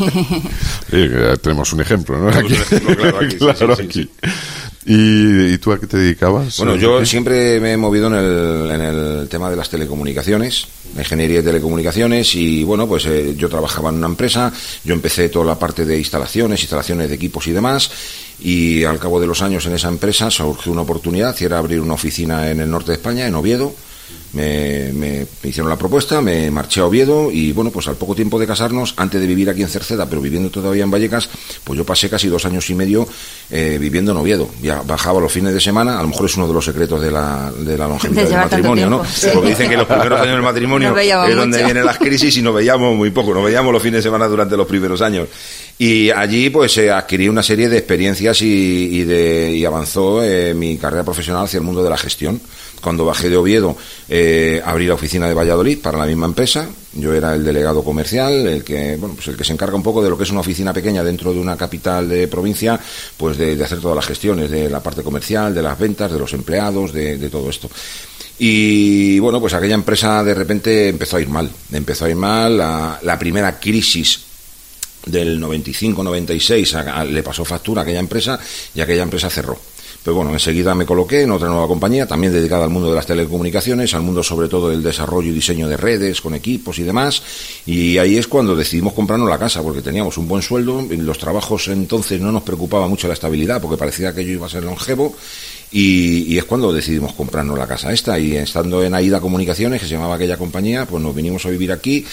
Sí, 0.89 1.09
que 1.09 1.37
tenemos 1.41 1.71
un 1.73 1.81
ejemplo, 1.81 2.17
¿no? 2.17 2.31
Tenemos 2.31 2.51
un 2.51 2.77
ejemplo, 2.77 2.95
claro, 2.97 3.17
aquí, 3.19 3.31
sí, 3.31 3.37
Claro, 3.37 3.75
sí, 3.75 3.81
sí, 3.83 3.87
aquí. 3.89 4.09
¿Y, 4.89 5.53
y 5.53 5.57
tú 5.57 5.73
a 5.73 5.79
qué 5.79 5.85
te 5.87 5.97
dedicabas? 5.97 6.57
Bueno, 6.59 6.75
yo 6.77 6.91
Enrique? 6.93 7.05
siempre 7.09 7.59
me 7.59 7.73
he 7.73 7.77
movido 7.77 8.07
en 8.07 8.13
el, 8.13 8.71
en 8.71 8.81
el 8.81 9.27
tema 9.29 9.49
de 9.49 9.57
las 9.57 9.69
telecomunicaciones, 9.69 10.65
la 10.95 11.01
ingeniería 11.01 11.39
de 11.39 11.43
telecomunicaciones 11.43 12.33
y 12.35 12.63
bueno, 12.63 12.87
pues 12.87 13.05
eh, 13.05 13.35
yo 13.37 13.49
trabajaba 13.49 13.89
en 13.89 13.95
una 13.95 14.07
empresa, 14.07 14.51
yo 14.85 14.93
empecé 14.93 15.27
toda 15.27 15.43
la 15.45 15.59
parte 15.59 15.83
de 15.83 15.97
instalaciones, 15.97 16.61
instalaciones 16.61 17.09
de 17.09 17.15
equipos 17.15 17.45
y 17.47 17.51
demás 17.51 17.91
y 18.39 18.85
al 18.85 18.97
cabo 18.97 19.19
de 19.19 19.27
los 19.27 19.41
años 19.41 19.65
en 19.65 19.73
esa 19.73 19.89
empresa 19.89 20.31
surgió 20.31 20.71
una 20.71 20.83
oportunidad 20.83 21.35
y 21.37 21.43
era 21.43 21.57
abrir 21.57 21.81
una 21.81 21.95
oficina 21.95 22.49
en 22.49 22.61
el 22.61 22.69
norte 22.71 22.91
de 22.91 22.97
España, 22.97 23.27
en 23.27 23.35
Oviedo. 23.35 23.73
Me, 24.33 24.91
me- 24.93 25.25
me 25.41 25.49
hicieron 25.49 25.69
la 25.69 25.77
propuesta, 25.77 26.21
me 26.21 26.51
marché 26.51 26.81
a 26.81 26.85
Oviedo 26.85 27.31
y 27.31 27.53
bueno, 27.53 27.71
pues 27.71 27.87
al 27.87 27.95
poco 27.95 28.13
tiempo 28.13 28.37
de 28.37 28.45
casarnos, 28.45 28.93
antes 28.97 29.19
de 29.21 29.25
vivir 29.27 29.49
aquí 29.49 29.61
en 29.61 29.69
Cerceda, 29.69 30.05
pero 30.07 30.21
viviendo 30.21 30.49
todavía 30.49 30.83
en 30.83 30.91
Vallecas, 30.91 31.29
pues 31.63 31.77
yo 31.77 31.85
pasé 31.85 32.09
casi 32.09 32.27
dos 32.27 32.45
años 32.45 32.69
y 32.69 32.75
medio 32.75 33.07
eh, 33.49 33.77
viviendo 33.79 34.11
en 34.11 34.17
Oviedo. 34.17 34.49
Ya 34.61 34.81
bajaba 34.81 35.19
los 35.21 35.31
fines 35.31 35.53
de 35.53 35.61
semana, 35.61 35.97
a 35.97 36.01
lo 36.01 36.09
mejor 36.09 36.25
es 36.25 36.35
uno 36.37 36.47
de 36.47 36.53
los 36.53 36.65
secretos 36.65 37.01
de 37.01 37.09
la, 37.11 37.51
de 37.51 37.77
la 37.77 37.87
longevidad 37.87 38.23
De 38.23 38.29
del 38.29 38.37
matrimonio, 38.37 38.89
¿no? 38.89 39.05
sí. 39.05 39.27
Porque 39.33 39.49
dicen 39.49 39.69
que 39.69 39.77
los 39.77 39.87
primeros 39.87 40.19
años 40.19 40.33
del 40.33 40.41
matrimonio 40.43 40.89
No 40.97 40.99
es 40.99 41.35
donde 41.35 41.57
mucho. 41.57 41.65
vienen 41.65 41.85
las 41.85 41.97
crisis 41.97 42.35
y 42.37 42.41
nos 42.41 42.53
veíamos 42.53 42.95
muy 42.95 43.09
poco, 43.11 43.33
nos 43.33 43.43
veíamos 43.45 43.71
los 43.71 43.81
fines 43.81 43.99
de 43.99 44.03
semana 44.09 44.27
durante 44.27 44.57
los 44.57 44.67
primeros 44.67 45.01
años. 45.01 45.27
Y 45.79 46.09
allí 46.09 46.49
pues 46.49 46.75
eh, 46.79 46.89
adquirí 46.89 47.29
una 47.29 47.43
serie 47.43 47.69
de 47.69 47.77
experiencias 47.77 48.41
y, 48.41 48.45
y 48.45 49.03
de, 49.03 49.53
y 49.55 49.63
avanzó 49.63 50.23
eh, 50.23 50.55
mi 50.55 50.77
carrera 50.77 51.03
profesional 51.03 51.45
hacia 51.45 51.59
el 51.59 51.63
mundo 51.63 51.83
de 51.83 51.89
la 51.89 51.97
gestión. 51.97 52.41
Cuando 52.81 53.05
bajé 53.05 53.29
de 53.29 53.37
Oviedo, 53.37 53.75
eh, 54.07 54.61
abrí 54.63 54.85
la 54.85 54.93
oficina 54.93 55.27
de 55.27 55.33
Valladolid 55.33 55.79
para 55.79 55.97
la 55.97 56.05
misma 56.05 56.27
empresa. 56.27 56.67
Yo 56.93 57.13
era 57.13 57.35
el 57.35 57.43
delegado 57.43 57.83
comercial, 57.83 58.47
el 58.47 58.63
que, 58.63 58.95
bueno, 58.97 59.15
pues 59.15 59.27
el 59.27 59.37
que 59.37 59.43
se 59.43 59.53
encarga 59.53 59.75
un 59.75 59.83
poco 59.83 60.03
de 60.03 60.09
lo 60.09 60.17
que 60.17 60.23
es 60.23 60.31
una 60.31 60.41
oficina 60.41 60.73
pequeña 60.73 61.03
dentro 61.03 61.33
de 61.33 61.39
una 61.39 61.57
capital 61.57 62.07
de 62.07 62.27
provincia, 62.27 62.79
pues 63.15 63.37
de, 63.37 63.55
de 63.55 63.63
hacer 63.63 63.79
todas 63.79 63.95
las 63.95 64.05
gestiones, 64.05 64.49
de 64.49 64.69
la 64.69 64.81
parte 64.81 65.03
comercial, 65.03 65.53
de 65.53 65.61
las 65.61 65.77
ventas, 65.77 66.11
de 66.11 66.19
los 66.19 66.33
empleados, 66.33 66.93
de, 66.93 67.17
de 67.17 67.29
todo 67.29 67.49
esto. 67.49 67.69
Y 68.39 69.17
bueno, 69.19 69.39
pues 69.41 69.55
aquella 69.55 69.73
empresa 69.75 70.23
de 70.23 70.35
repente 70.35 70.89
empezó 70.89 71.17
a 71.17 71.21
ir 71.21 71.29
mal. 71.29 71.49
Empezó 71.71 72.05
a 72.05 72.09
ir 72.09 72.15
mal. 72.15 72.57
La, 72.57 72.99
la 73.01 73.17
primera 73.17 73.59
crisis 73.59 74.26
del 75.07 75.39
95-96 75.39 76.73
a- 76.75 76.99
a- 77.01 77.05
le 77.05 77.23
pasó 77.23 77.43
factura 77.45 77.81
a 77.81 77.83
aquella 77.83 77.99
empresa 77.99 78.39
y 78.75 78.81
aquella 78.81 79.03
empresa 79.03 79.29
cerró. 79.29 79.59
Pero 80.03 80.15
bueno, 80.15 80.31
enseguida 80.31 80.73
me 80.73 80.85
coloqué 80.85 81.23
en 81.23 81.31
otra 81.31 81.49
nueva 81.49 81.67
compañía, 81.67 82.07
también 82.07 82.31
dedicada 82.31 82.63
al 82.63 82.69
mundo 82.69 82.87
de 82.89 82.95
las 82.95 83.05
telecomunicaciones, 83.05 83.93
al 83.93 84.03
mundo 84.03 84.23
sobre 84.23 84.47
todo 84.47 84.69
del 84.69 84.81
desarrollo 84.81 85.29
y 85.31 85.33
diseño 85.33 85.67
de 85.67 85.75
redes, 85.75 86.21
con 86.21 86.33
equipos 86.33 86.79
y 86.79 86.83
demás. 86.83 87.21
Y 87.65 87.97
ahí 87.97 88.15
es 88.17 88.25
cuando 88.27 88.55
decidimos 88.55 88.93
comprarnos 88.93 89.27
la 89.27 89.37
casa, 89.37 89.61
porque 89.61 89.81
teníamos 89.81 90.17
un 90.17 90.27
buen 90.29 90.41
sueldo, 90.41 90.85
los 90.89 91.17
trabajos 91.17 91.67
entonces 91.67 92.21
no 92.21 92.31
nos 92.31 92.43
preocupaba 92.43 92.87
mucho 92.87 93.09
la 93.09 93.15
estabilidad, 93.15 93.59
porque 93.61 93.75
parecía 93.75 94.13
que 94.15 94.23
yo 94.23 94.31
iba 94.31 94.45
a 94.45 94.49
ser 94.49 94.63
longevo. 94.63 95.13
Y, 95.73 96.33
y 96.33 96.37
es 96.37 96.45
cuando 96.45 96.71
decidimos 96.71 97.11
comprarnos 97.11 97.57
la 97.57 97.67
casa 97.67 97.91
esta. 97.91 98.17
Y 98.17 98.37
estando 98.37 98.81
en 98.85 98.93
Aida 98.93 99.19
Comunicaciones, 99.19 99.81
que 99.81 99.87
se 99.87 99.93
llamaba 99.95 100.15
aquella 100.15 100.37
compañía, 100.37 100.85
pues 100.85 101.03
nos 101.03 101.13
vinimos 101.13 101.45
a 101.45 101.49
vivir 101.49 101.73
aquí. 101.73 102.05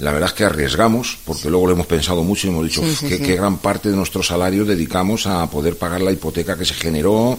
La 0.00 0.12
verdad 0.12 0.28
es 0.30 0.34
que 0.34 0.44
arriesgamos, 0.44 1.18
porque 1.24 1.50
luego 1.50 1.66
lo 1.66 1.72
hemos 1.74 1.86
pensado 1.86 2.22
mucho 2.24 2.46
y 2.46 2.50
hemos 2.50 2.64
dicho 2.64 2.80
Sí, 2.82 2.96
sí, 2.96 3.08
que, 3.08 3.16
sí. 3.18 3.22
que 3.22 3.36
gran 3.36 3.58
parte 3.58 3.90
de 3.90 3.96
nuestro 3.96 4.22
salario 4.22 4.64
dedicamos 4.64 5.26
a 5.26 5.48
poder 5.50 5.76
pagar 5.76 6.00
la 6.00 6.10
hipoteca 6.12 6.56
que 6.56 6.64
se 6.64 6.74
generó. 6.74 7.38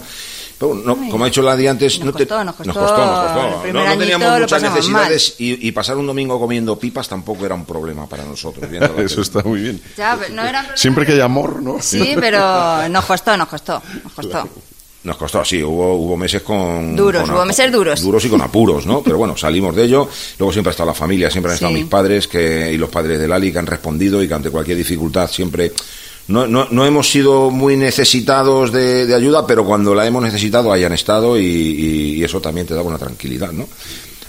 Pero 0.58 0.74
no, 0.74 0.96
Ay, 1.02 1.10
como 1.10 1.24
ha 1.24 1.26
dicho 1.26 1.42
la 1.42 1.56
de 1.56 1.68
antes, 1.68 1.98
nos 1.98 2.06
no 2.06 2.12
te- 2.12 2.24
costó, 2.26 2.44
nos 2.44 2.54
costó. 2.54 2.72
nos 2.72 2.76
costó, 2.78 3.04
nos 3.06 3.52
costó. 3.62 3.72
No, 3.72 3.98
teníamos 3.98 4.40
muchas 4.40 4.62
necesidades 4.62 5.34
y, 5.38 5.66
y 5.68 5.72
pasar 5.72 5.96
un 5.96 6.06
domingo 6.06 6.38
comiendo 6.38 6.78
pipas 6.78 7.08
tampoco 7.08 7.44
era 7.44 7.56
un 7.56 7.64
problema 7.64 8.06
para 8.08 8.24
nosotros. 8.24 8.70
Eso 8.98 9.22
está 9.22 9.42
muy 9.42 9.60
bien. 9.60 9.82
Ya, 9.96 10.16
pero 10.20 10.32
no 10.34 10.42
era 10.44 10.76
Siempre 10.76 11.04
que 11.04 11.12
hay 11.14 11.20
amor, 11.20 11.60
¿no? 11.60 11.78
Sí, 11.82 12.12
pero 12.14 12.88
nos 12.88 13.04
costó, 13.06 13.36
nos 13.36 13.48
costó, 13.48 13.82
nos 14.04 14.12
costó. 14.12 14.48
Nos 15.04 15.16
costó, 15.16 15.44
sí, 15.44 15.60
hubo, 15.62 15.94
hubo 15.96 16.16
meses 16.16 16.42
con... 16.42 16.94
Duros, 16.94 17.22
con 17.22 17.34
hubo 17.34 17.44
meses 17.44 17.72
duros. 17.72 18.00
Duros 18.02 18.24
y 18.24 18.28
con 18.28 18.40
apuros, 18.40 18.86
¿no? 18.86 19.02
Pero 19.02 19.18
bueno, 19.18 19.36
salimos 19.36 19.74
de 19.74 19.84
ello. 19.84 20.08
Luego 20.38 20.52
siempre 20.52 20.70
ha 20.70 20.72
estado 20.72 20.88
la 20.90 20.94
familia, 20.94 21.28
siempre 21.28 21.50
han 21.50 21.54
estado 21.54 21.72
Sí. 21.72 21.80
mis 21.80 21.88
padres 21.88 22.28
que, 22.28 22.72
y 22.72 22.78
los 22.78 22.88
padres 22.88 23.18
de 23.18 23.26
Lali 23.26 23.50
que 23.52 23.58
han 23.58 23.66
respondido 23.66 24.22
y 24.22 24.28
que 24.28 24.34
ante 24.34 24.50
cualquier 24.50 24.76
dificultad 24.76 25.28
siempre 25.28 25.72
no, 26.28 26.46
no, 26.46 26.68
no 26.70 26.86
hemos 26.86 27.10
sido 27.10 27.50
muy 27.50 27.76
necesitados 27.76 28.70
de, 28.70 29.06
de 29.06 29.14
ayuda, 29.16 29.44
pero 29.44 29.64
cuando 29.64 29.92
la 29.92 30.06
hemos 30.06 30.22
necesitado 30.22 30.72
hayan 30.72 30.92
estado 30.92 31.36
y, 31.36 31.42
y- 31.44 32.14
y 32.20 32.24
eso 32.24 32.40
también 32.40 32.68
te 32.68 32.74
da 32.74 32.82
una 32.82 32.96
tranquilidad, 32.98 33.50
¿no? 33.50 33.68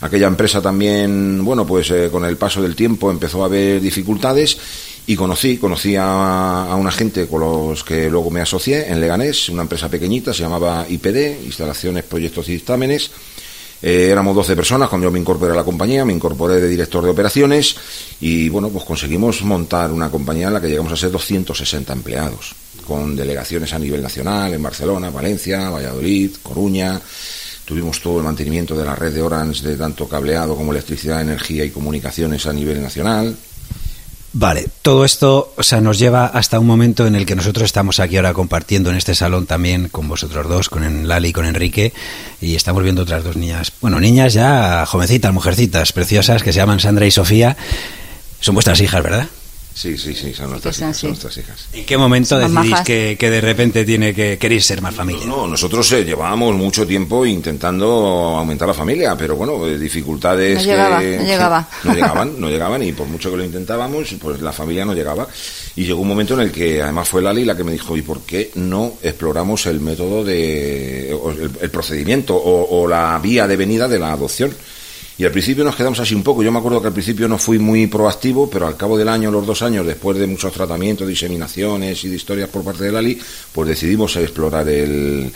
Aquella 0.01 0.27
empresa 0.27 0.59
también, 0.61 1.45
bueno, 1.45 1.65
pues 1.67 1.89
eh, 1.91 2.09
con 2.11 2.25
el 2.25 2.35
paso 2.35 2.61
del 2.63 2.75
tiempo 2.75 3.11
empezó 3.11 3.43
a 3.43 3.45
haber 3.45 3.79
dificultades 3.79 4.57
y 5.05 5.15
conocí, 5.15 5.57
conocí 5.57 5.95
a, 5.95 6.71
a 6.71 6.75
una 6.75 6.91
gente 6.91 7.27
con 7.27 7.41
los 7.41 7.83
que 7.83 8.09
luego 8.09 8.31
me 8.31 8.41
asocié 8.41 8.89
en 8.89 9.01
Leganés, 9.01 9.49
una 9.49 9.63
empresa 9.63 9.89
pequeñita, 9.89 10.33
se 10.33 10.43
llamaba 10.43 10.85
IPD, 10.87 11.43
Instalaciones, 11.45 12.03
Proyectos 12.05 12.47
y 12.49 12.53
Dictámenes. 12.53 13.11
Eh, 13.85 14.07
éramos 14.09 14.33
12 14.33 14.55
personas 14.55 14.87
cuando 14.87 15.07
yo 15.07 15.11
me 15.11 15.19
incorporé 15.19 15.51
a 15.51 15.57
la 15.57 15.65
compañía, 15.65 16.05
me 16.05 16.13
incorporé 16.13 16.61
de 16.61 16.69
director 16.69 17.03
de 17.03 17.09
operaciones 17.09 17.75
y 18.21 18.47
bueno, 18.47 18.69
pues 18.69 18.85
conseguimos 18.85 19.41
montar 19.41 19.91
una 19.91 20.09
compañía 20.09 20.47
en 20.47 20.53
la 20.53 20.61
que 20.61 20.69
llegamos 20.69 20.93
a 20.93 20.95
ser 20.95 21.11
260 21.11 21.91
empleados, 21.91 22.55
con 22.87 23.13
delegaciones 23.13 23.73
a 23.73 23.79
nivel 23.79 24.01
nacional 24.01 24.53
en 24.53 24.63
Barcelona, 24.63 25.09
Valencia, 25.09 25.69
Valladolid, 25.69 26.31
Coruña. 26.41 27.01
Tuvimos 27.65 27.99
todo 28.01 28.19
el 28.19 28.23
mantenimiento 28.23 28.73
de 28.77 28.85
la 28.85 28.95
red 28.95 29.13
de 29.13 29.21
Orange 29.21 29.67
de 29.67 29.75
tanto 29.75 30.07
cableado 30.07 30.55
como 30.55 30.71
electricidad, 30.71 31.19
energía 31.19 31.65
y 31.65 31.69
comunicaciones 31.69 32.45
a 32.45 32.53
nivel 32.53 32.81
nacional. 32.81 33.35
Vale, 34.35 34.65
todo 34.81 35.05
esto, 35.05 35.53
nos 35.81 35.99
lleva 35.99 36.25
hasta 36.25 36.59
un 36.59 36.65
momento 36.65 37.05
en 37.05 37.13
el 37.13 37.23
que 37.23 37.35
nosotros 37.35 37.65
estamos 37.65 37.99
aquí 37.99 38.17
ahora 38.17 38.33
compartiendo 38.33 38.89
en 38.89 38.97
este 38.97 39.13
salón 39.13 39.45
también 39.45 39.89
con 39.89 40.07
vosotros 40.07 40.49
dos, 40.49 40.69
con 40.69 41.07
Lali 41.07 41.27
y 41.29 41.33
con 41.33 41.45
Enrique, 41.45 41.93
y 42.41 42.55
estamos 42.55 42.81
viendo 42.81 43.03
otras 43.03 43.23
dos 43.23 43.35
niñas, 43.35 43.73
bueno, 43.79 43.99
niñas 43.99 44.33
ya 44.33 44.87
jovencitas, 44.87 45.31
mujercitas, 45.31 45.93
preciosas, 45.93 46.41
que 46.41 46.51
se 46.51 46.57
llaman 46.57 46.79
Sandra 46.79 47.05
y 47.05 47.11
Sofía. 47.11 47.55
Son 48.39 48.55
vuestras 48.55 48.81
hijas, 48.81 49.03
¿verdad? 49.03 49.27
Sí, 49.75 49.97
sí, 49.97 50.13
sí, 50.13 50.33
son 50.33 50.51
nuestras, 50.51 50.77
hijas, 50.77 50.97
son 50.97 51.09
nuestras 51.09 51.35
hijas. 51.37 51.65
¿En 51.73 51.83
qué 51.85 51.97
momento 51.97 52.37
decidís 52.37 52.81
que, 52.85 53.17
que 53.19 53.29
de 53.31 53.41
repente 53.41 53.83
tiene 53.83 54.13
que 54.13 54.37
queréis 54.37 54.65
ser 54.65 54.81
más 54.81 54.93
familia? 54.93 55.25
No, 55.25 55.47
nosotros 55.47 55.91
eh, 55.93 56.03
llevábamos 56.05 56.55
mucho 56.55 56.85
tiempo 56.85 57.25
intentando 57.25 57.85
aumentar 58.37 58.67
la 58.67 58.73
familia, 58.75 59.15
pero 59.17 59.35
bueno, 59.35 59.65
eh, 59.65 59.77
dificultades 59.79 60.57
No 60.57 60.63
llegaba, 60.63 60.99
que- 60.99 61.17
no 61.17 61.23
llegaba. 61.23 61.67
no 61.83 61.93
llegaban, 61.93 62.39
no 62.39 62.49
llegaban 62.49 62.83
y 62.83 62.91
por 62.91 63.07
mucho 63.07 63.31
que 63.31 63.37
lo 63.37 63.43
intentábamos, 63.43 64.13
pues 64.21 64.39
la 64.41 64.51
familia 64.51 64.85
no 64.85 64.93
llegaba. 64.93 65.27
Y 65.75 65.85
llegó 65.85 66.01
un 66.01 66.07
momento 66.07 66.35
en 66.35 66.41
el 66.41 66.51
que 66.51 66.81
además 66.81 67.09
fue 67.09 67.23
Lali 67.23 67.43
la 67.43 67.57
que 67.57 67.63
me 67.63 67.71
dijo, 67.71 67.97
¿y 67.97 68.03
por 68.03 68.21
qué 68.21 68.51
no 68.55 68.93
exploramos 69.01 69.65
el 69.65 69.79
método 69.79 70.23
de, 70.23 71.17
o 71.19 71.31
el, 71.31 71.49
el 71.61 71.69
procedimiento 71.71 72.35
o, 72.35 72.81
o 72.83 72.87
la 72.87 73.17
vía 73.21 73.47
de 73.47 73.57
venida 73.57 73.87
de 73.87 73.97
la 73.97 74.13
adopción? 74.13 74.53
Y 75.17 75.25
al 75.25 75.31
principio 75.31 75.63
nos 75.63 75.75
quedamos 75.75 75.99
así 75.99 76.15
un 76.15 76.23
poco. 76.23 76.41
Yo 76.41 76.51
me 76.51 76.59
acuerdo 76.59 76.81
que 76.81 76.87
al 76.87 76.93
principio 76.93 77.27
no 77.27 77.37
fui 77.37 77.59
muy 77.59 77.87
proactivo, 77.87 78.49
pero 78.49 78.65
al 78.65 78.75
cabo 78.75 78.97
del 78.97 79.09
año, 79.09 79.29
los 79.29 79.45
dos 79.45 79.61
años, 79.61 79.85
después 79.85 80.17
de 80.17 80.25
muchos 80.25 80.51
tratamientos, 80.51 81.07
diseminaciones 81.07 82.03
y 82.03 82.09
de 82.09 82.15
historias 82.15 82.49
por 82.49 82.63
parte 82.63 82.85
de 82.85 82.91
Lali, 82.91 83.19
pues 83.51 83.69
decidimos 83.69 84.15
explorar 84.15 84.67
el 84.69 85.31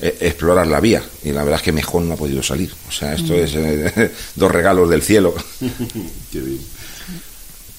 eh, 0.00 0.16
explorar 0.20 0.66
la 0.66 0.80
vía. 0.80 1.02
Y 1.22 1.30
la 1.30 1.44
verdad 1.44 1.60
es 1.60 1.62
que 1.62 1.72
mejor 1.72 2.02
no 2.02 2.14
ha 2.14 2.16
podido 2.16 2.42
salir. 2.42 2.72
O 2.88 2.92
sea, 2.92 3.14
esto 3.14 3.34
es 3.34 3.54
eh, 3.54 4.10
dos 4.34 4.50
regalos 4.50 4.88
del 4.88 5.02
cielo. 5.02 5.34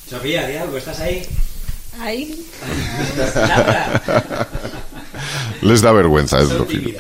Sofía, 0.09 0.47
di 0.47 0.57
algo, 0.57 0.77
¿estás 0.77 0.99
ahí? 0.99 1.25
Ahí. 1.99 2.45
Les 5.61 5.81
da 5.81 5.91
vergüenza, 5.91 6.39
es 6.39 6.49
lógico. 6.51 6.91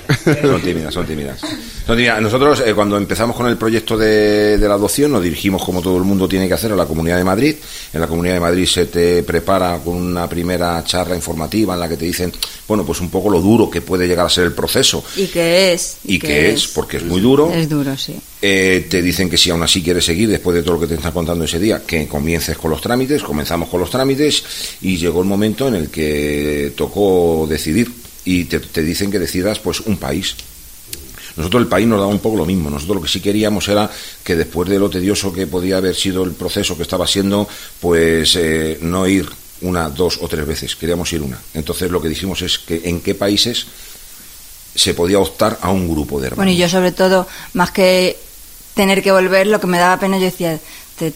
Son 0.41 0.61
tímidas, 0.61 0.93
son 0.93 1.05
tímidas. 1.05 1.39
Son 1.85 1.97
tímidas. 1.97 2.21
Nosotros, 2.21 2.63
eh, 2.65 2.73
cuando 2.73 2.97
empezamos 2.97 3.35
con 3.35 3.47
el 3.47 3.57
proyecto 3.57 3.97
de, 3.97 4.57
de 4.57 4.67
la 4.67 4.75
adopción, 4.75 5.11
nos 5.11 5.23
dirigimos, 5.23 5.63
como 5.63 5.81
todo 5.81 5.97
el 5.97 6.03
mundo 6.03 6.27
tiene 6.27 6.47
que 6.47 6.53
hacer, 6.53 6.71
a 6.71 6.75
la 6.75 6.85
Comunidad 6.85 7.17
de 7.17 7.23
Madrid. 7.23 7.55
En 7.93 8.01
la 8.01 8.07
Comunidad 8.07 8.35
de 8.35 8.39
Madrid 8.39 8.65
se 8.65 8.85
te 8.85 9.23
prepara 9.23 9.79
con 9.83 9.95
una 9.95 10.27
primera 10.27 10.83
charla 10.83 11.15
informativa 11.15 11.73
en 11.73 11.79
la 11.79 11.89
que 11.89 11.97
te 11.97 12.05
dicen, 12.05 12.31
bueno, 12.67 12.85
pues 12.85 13.01
un 13.01 13.09
poco 13.09 13.29
lo 13.29 13.41
duro 13.41 13.69
que 13.69 13.81
puede 13.81 14.07
llegar 14.07 14.25
a 14.25 14.29
ser 14.29 14.45
el 14.45 14.53
proceso. 14.53 15.03
¿Y 15.15 15.27
qué 15.27 15.73
es? 15.73 15.97
¿Y 16.05 16.19
qué 16.19 16.51
es? 16.51 16.67
Porque 16.67 16.97
es 16.97 17.03
muy 17.03 17.21
duro. 17.21 17.51
Es 17.51 17.67
duro, 17.67 17.97
sí. 17.97 18.19
Eh, 18.43 18.87
te 18.89 19.01
dicen 19.03 19.29
que 19.29 19.37
si 19.37 19.51
aún 19.51 19.61
así 19.61 19.83
quieres 19.83 20.03
seguir 20.03 20.27
después 20.27 20.55
de 20.55 20.63
todo 20.63 20.75
lo 20.75 20.79
que 20.79 20.87
te 20.87 20.95
están 20.95 21.11
contando 21.11 21.45
ese 21.45 21.59
día, 21.59 21.83
que 21.85 22.07
comiences 22.07 22.57
con 22.57 22.71
los 22.71 22.81
trámites, 22.81 23.21
comenzamos 23.21 23.69
con 23.69 23.79
los 23.79 23.91
trámites 23.91 24.43
y 24.81 24.97
llegó 24.97 25.21
el 25.21 25.27
momento 25.27 25.67
en 25.67 25.75
el 25.75 25.89
que 25.89 26.73
tocó 26.75 27.45
decidir 27.47 27.91
y 28.25 28.45
te, 28.45 28.59
te 28.59 28.81
dicen 28.81 29.11
que 29.11 29.19
decidas 29.19 29.59
pues 29.59 29.81
un 29.81 29.97
país. 29.97 30.35
Nosotros 31.35 31.61
el 31.61 31.67
país 31.69 31.87
nos 31.87 31.99
daba 31.99 32.11
un 32.11 32.19
poco 32.19 32.37
lo 32.37 32.45
mismo. 32.45 32.69
Nosotros 32.69 32.97
lo 32.97 33.01
que 33.03 33.09
sí 33.09 33.21
queríamos 33.21 33.67
era 33.67 33.89
que 34.23 34.35
después 34.35 34.69
de 34.69 34.79
lo 34.79 34.89
tedioso 34.89 35.31
que 35.31 35.47
podía 35.47 35.77
haber 35.77 35.95
sido 35.95 36.23
el 36.23 36.31
proceso 36.31 36.75
que 36.75 36.83
estaba 36.83 37.07
siendo, 37.07 37.47
pues 37.79 38.35
eh, 38.35 38.79
no 38.81 39.07
ir 39.07 39.29
una, 39.61 39.89
dos 39.89 40.19
o 40.21 40.27
tres 40.27 40.45
veces. 40.45 40.75
Queríamos 40.75 41.11
ir 41.13 41.21
una. 41.21 41.39
Entonces 41.53 41.91
lo 41.91 42.01
que 42.01 42.09
dijimos 42.09 42.41
es 42.41 42.59
que 42.59 42.81
en 42.85 43.01
qué 43.01 43.15
países 43.15 43.67
se 44.75 44.93
podía 44.93 45.19
optar 45.19 45.59
a 45.61 45.69
un 45.69 45.87
grupo 45.87 46.19
de 46.19 46.27
hermanos. 46.27 46.45
Bueno, 46.45 46.51
y 46.51 46.57
yo 46.57 46.69
sobre 46.69 46.91
todo, 46.91 47.27
más 47.53 47.71
que 47.71 48.17
tener 48.73 49.01
que 49.01 49.11
volver, 49.11 49.47
lo 49.47 49.59
que 49.59 49.67
me 49.67 49.77
daba 49.77 49.99
pena, 49.99 50.17
yo 50.17 50.25
decía, 50.25 50.59
te 50.97 51.13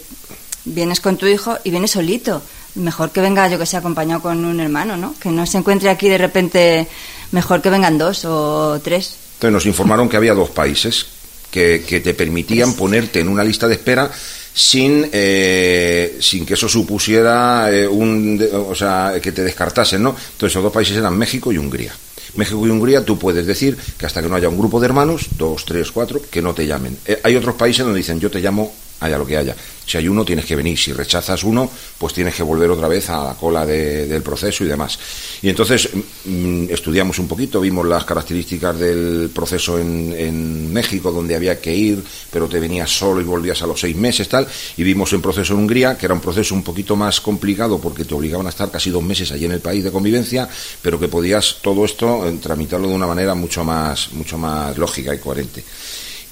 vienes 0.66 1.00
con 1.00 1.18
tu 1.18 1.26
hijo 1.28 1.58
y 1.64 1.72
vienes 1.72 1.92
solito. 1.92 2.42
Mejor 2.76 3.12
que 3.12 3.22
venga, 3.22 3.48
yo 3.48 3.58
que 3.58 3.66
sé, 3.66 3.78
acompañado 3.78 4.22
con 4.22 4.44
un 4.44 4.60
hermano, 4.60 4.98
¿no? 4.98 5.16
Que 5.20 5.30
no 5.30 5.46
se 5.46 5.58
encuentre 5.58 5.90
aquí 5.90 6.10
de 6.10 6.18
repente, 6.18 6.88
mejor 7.32 7.62
que 7.62 7.70
vengan 7.70 7.98
dos 7.98 8.26
o 8.26 8.80
tres. 8.84 9.16
Entonces 9.36 9.54
nos 9.54 9.66
informaron 9.66 10.10
que 10.10 10.18
había 10.18 10.34
dos 10.34 10.50
países 10.50 11.06
que, 11.50 11.86
que 11.88 12.02
te 12.02 12.14
permitían 12.14 12.74
ponerte 12.74 13.22
en 13.22 13.30
una 13.30 13.44
lista 13.44 13.68
de 13.68 13.76
espera 13.76 14.12
sin, 14.56 15.10
eh, 15.12 16.18
sin 16.22 16.46
que 16.46 16.54
eso 16.54 16.70
supusiera 16.70 17.70
eh, 17.70 17.86
un, 17.86 18.42
o 18.70 18.74
sea, 18.74 19.14
que 19.22 19.34
te 19.34 19.44
descartasen, 19.44 20.02
¿no? 20.02 20.10
Entonces 20.12 20.54
esos 20.54 20.64
dos 20.64 20.72
países 20.72 20.96
eran 20.96 21.18
México 21.18 21.52
y 21.52 21.58
Hungría. 21.58 21.94
México 22.36 22.66
y 22.66 22.70
Hungría 22.70 23.06
tú 23.06 23.18
puedes 23.18 23.46
decir 23.46 23.78
que 23.98 24.06
hasta 24.06 24.22
que 24.22 24.30
no 24.30 24.36
haya 24.36 24.50
un 24.50 24.58
grupo 24.58 24.80
de 24.80 24.88
hermanos, 24.88 25.28
dos, 25.38 25.66
tres, 25.66 25.92
cuatro, 25.92 26.22
que 26.30 26.42
no 26.42 26.54
te 26.54 26.66
llamen. 26.68 26.98
Eh, 27.06 27.20
hay 27.24 27.36
otros 27.36 27.56
países 27.56 27.86
donde 27.86 28.00
dicen 28.00 28.20
yo 28.20 28.30
te 28.32 28.40
llamo 28.40 28.74
haya 29.02 29.18
lo 29.18 29.26
que 29.26 29.38
haya. 29.38 29.56
Si 29.86 29.98
hay 29.98 30.08
uno, 30.08 30.26
tienes 30.26 30.46
que 30.46 30.56
venir. 30.56 30.78
Si 30.80 30.92
rechazas 30.94 31.44
uno, 31.44 31.70
pues 32.00 32.12
tienes 32.14 32.34
que 32.34 32.42
volver 32.42 32.72
otra 32.72 32.88
vez 32.88 33.08
a 33.12 33.24
la 33.24 33.34
cola 33.36 33.66
de- 33.66 34.08
del 34.08 34.24
proceso 34.24 34.64
y 34.64 34.68
demás. 34.68 34.98
Y 35.44 35.50
entonces 35.50 35.90
mm, 36.26 36.66
estudiamos 36.72 37.20
un 37.20 37.28
poquito, 37.28 37.62
vimos 37.62 37.86
las 37.86 38.04
características 38.04 38.80
del 38.80 39.30
proceso 39.34 39.78
en, 39.78 40.12
en 40.18 40.74
México, 40.74 41.12
donde 41.12 41.36
había 41.36 41.62
que 41.62 41.76
ir, 41.76 42.04
pero 42.32 42.48
te 42.48 42.60
venías 42.60 42.90
solo 42.90 43.22
y 43.22 43.26
volvías 43.26 43.62
a 43.62 43.68
los 43.68 43.80
seis 43.80 43.96
meses, 43.96 44.28
tal. 44.28 44.48
Y 44.78 44.82
vimos 44.84 45.14
un 45.14 45.22
proceso 45.22 45.54
en 45.54 45.60
Hungría, 45.60 45.96
que 45.98 46.08
era 46.08 46.16
un 46.16 46.22
proceso 46.22 46.56
un 46.56 46.64
poquito 46.64 46.96
más 46.96 47.22
complicado 47.22 47.80
porque 47.80 48.06
te 48.06 48.16
obligaban 48.16 48.48
a 48.48 48.50
estar 48.50 48.72
casi 48.72 48.90
dos 48.90 49.04
meses 49.04 49.32
allí 49.32 49.46
en 49.46 49.52
el 49.52 49.60
país 49.60 49.84
de 49.84 49.92
convivencia, 49.92 50.50
pero 50.82 51.00
que 51.00 51.08
podías 51.10 51.58
todo 51.62 51.86
esto 51.86 52.28
eh, 52.28 52.40
tramitarlo 52.42 52.88
de 52.88 52.96
una 52.96 53.06
manera 53.08 53.36
mucho 53.36 53.64
más, 53.64 54.12
mucho 54.14 54.38
más 54.40 54.76
lógica 54.80 55.14
y 55.14 55.20
coherente. 55.20 55.64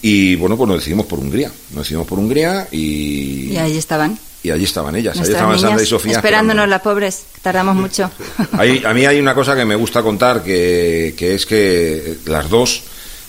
Y 0.03 0.35
bueno, 0.35 0.55
pues 0.57 0.67
nos 0.67 0.77
decidimos 0.79 1.05
por 1.07 1.17
Hungría. 1.19 1.49
Nos 1.71 1.83
decidimos 1.85 2.05
por 2.05 2.19
Hungría 2.19 2.67
y, 2.71 3.51
Y 3.53 3.57
ahí 3.57 3.77
estaban. 3.77 4.19
y 4.43 4.51
allí 4.51 4.65
estaban 4.65 4.95
ellas. 4.97 5.17
Allí 5.17 5.31
estaban 5.31 5.57
Sandra 5.57 5.81
y 5.81 5.85
Sofía. 5.87 6.11
esperándonos 6.17 6.65
esperando. 6.65 6.67
las 6.67 6.81
pobres, 6.81 7.23
tardamos 7.41 7.75
mucho. 7.77 8.11
Hay- 8.51 8.83
a 8.85 8.93
mí 8.93 9.05
hay 9.05 9.19
una 9.19 9.33
cosa 9.33 9.55
que 9.55 9.63
me 9.65 9.75
gusta 9.75 10.03
contar, 10.03 10.43
que, 10.43 11.15
que 11.17 11.33
es 11.35 11.45
que 11.45 12.17
las 12.25 12.49
dos, 12.49 12.81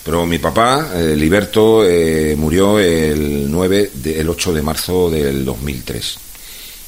pero 0.04 0.26
mi 0.26 0.38
papá, 0.40 0.90
eh, 0.96 1.14
Liberto, 1.16 1.84
eh, 1.88 2.34
murió 2.36 2.78
el, 2.80 3.48
9 3.50 3.92
de- 3.94 4.20
el 4.20 4.28
8 4.28 4.52
de 4.52 4.62
marzo 4.62 5.08
del 5.10 5.44
2003. 5.44 6.16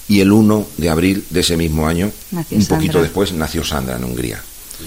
Y 0.09 0.21
el 0.21 0.33
1 0.33 0.67
de 0.79 0.89
abril 0.91 1.25
de 1.31 1.41
ese 1.41 1.57
mismo 1.57 1.87
año, 1.87 2.11
Nació 2.33 2.59
un 2.59 2.67
poquito 2.67 3.01
después, 3.01 3.33
nació 3.33 3.63
Sandra 3.65 3.97
en 3.97 4.05
Hungría. 4.05 4.43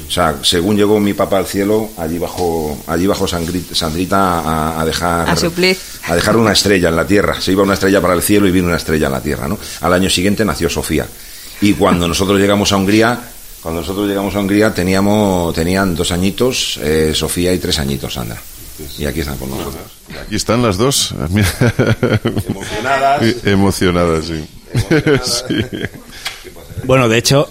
O 0.08 0.12
sea, 0.12 0.36
según 0.44 0.76
llegó 0.78 1.00
mi 1.00 1.14
papá 1.14 1.38
al 1.40 1.46
cielo, 1.48 1.90
allí 1.98 2.18
bajó, 2.20 2.78
allí 2.88 3.08
bajó 3.08 3.28
Sandrita 3.28 4.40
a, 4.40 4.80
a 4.82 4.86
dejar 4.86 5.30
A 5.30 5.36
suplir. 5.36 5.76
a 6.08 6.16
dejar 6.16 6.38
una 6.38 6.52
estrella 6.52 6.90
en 6.90 6.96
la 6.96 7.08
tierra. 7.08 7.42
Se 7.42 7.52
iba 7.52 7.64
una 7.64 7.74
estrella 7.74 8.00
para 8.02 8.14
el 8.14 8.22
cielo 8.22 8.48
y 8.48 8.52
vino 8.52 8.68
una 8.68 8.78
estrella 8.78 9.08
en 9.08 9.14
la 9.14 9.22
tierra, 9.22 9.48
¿no? 9.48 9.58
Al 9.82 9.94
año 9.94 10.10
siguiente 10.10 10.46
nació 10.46 10.70
Sofía. 10.70 11.08
Y 11.62 11.74
cuando 11.74 12.08
nosotros 12.08 12.40
llegamos 12.40 12.72
a 12.72 12.78
Hungría, 12.78 13.20
cuando 13.62 13.82
nosotros 13.82 14.08
llegamos 14.08 14.36
a 14.36 14.40
Hungría 14.40 14.74
teníamos, 14.74 15.54
tenían 15.56 15.96
dos 15.96 16.12
añitos 16.12 16.80
eh, 16.84 17.12
Sofía 17.16 17.52
y 17.54 17.58
tres 17.60 17.80
añitos 17.80 18.14
Sandra. 18.14 18.40
Y 18.98 19.06
aquí 19.06 19.20
están 19.22 19.38
con 19.38 19.50
nosotros. 19.50 19.84
Aquí 20.26 20.36
están 20.36 20.62
las 20.62 20.78
dos. 20.78 21.14
Mira. 21.30 21.50
Emocionadas. 22.48 23.24
Emocionadas, 23.46 24.26
sí. 24.26 24.46
Sí. 25.24 25.56
Bueno, 26.86 27.10
de 27.10 27.18
hecho, 27.18 27.50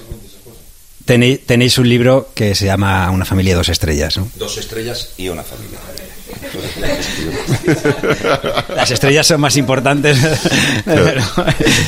tenéis, 1.09 1.41
tenéis 1.47 1.79
un 1.79 1.89
libro 1.89 2.29
que 2.35 2.55
se 2.55 2.67
llama 2.67 3.11
Una 3.11 3.25
familia 3.25 3.57
dos 3.57 3.71
estrellas, 3.71 4.19
¿no? 4.19 4.29
Dos 4.37 4.59
estrellas 4.59 5.13
y 5.17 5.31
una 5.31 5.43
familia. 5.43 5.79
Las 8.77 8.91
estrellas 8.91 9.27
son 9.27 9.41
más 9.41 9.57
importantes. 9.57 10.19
pero- 10.85 11.23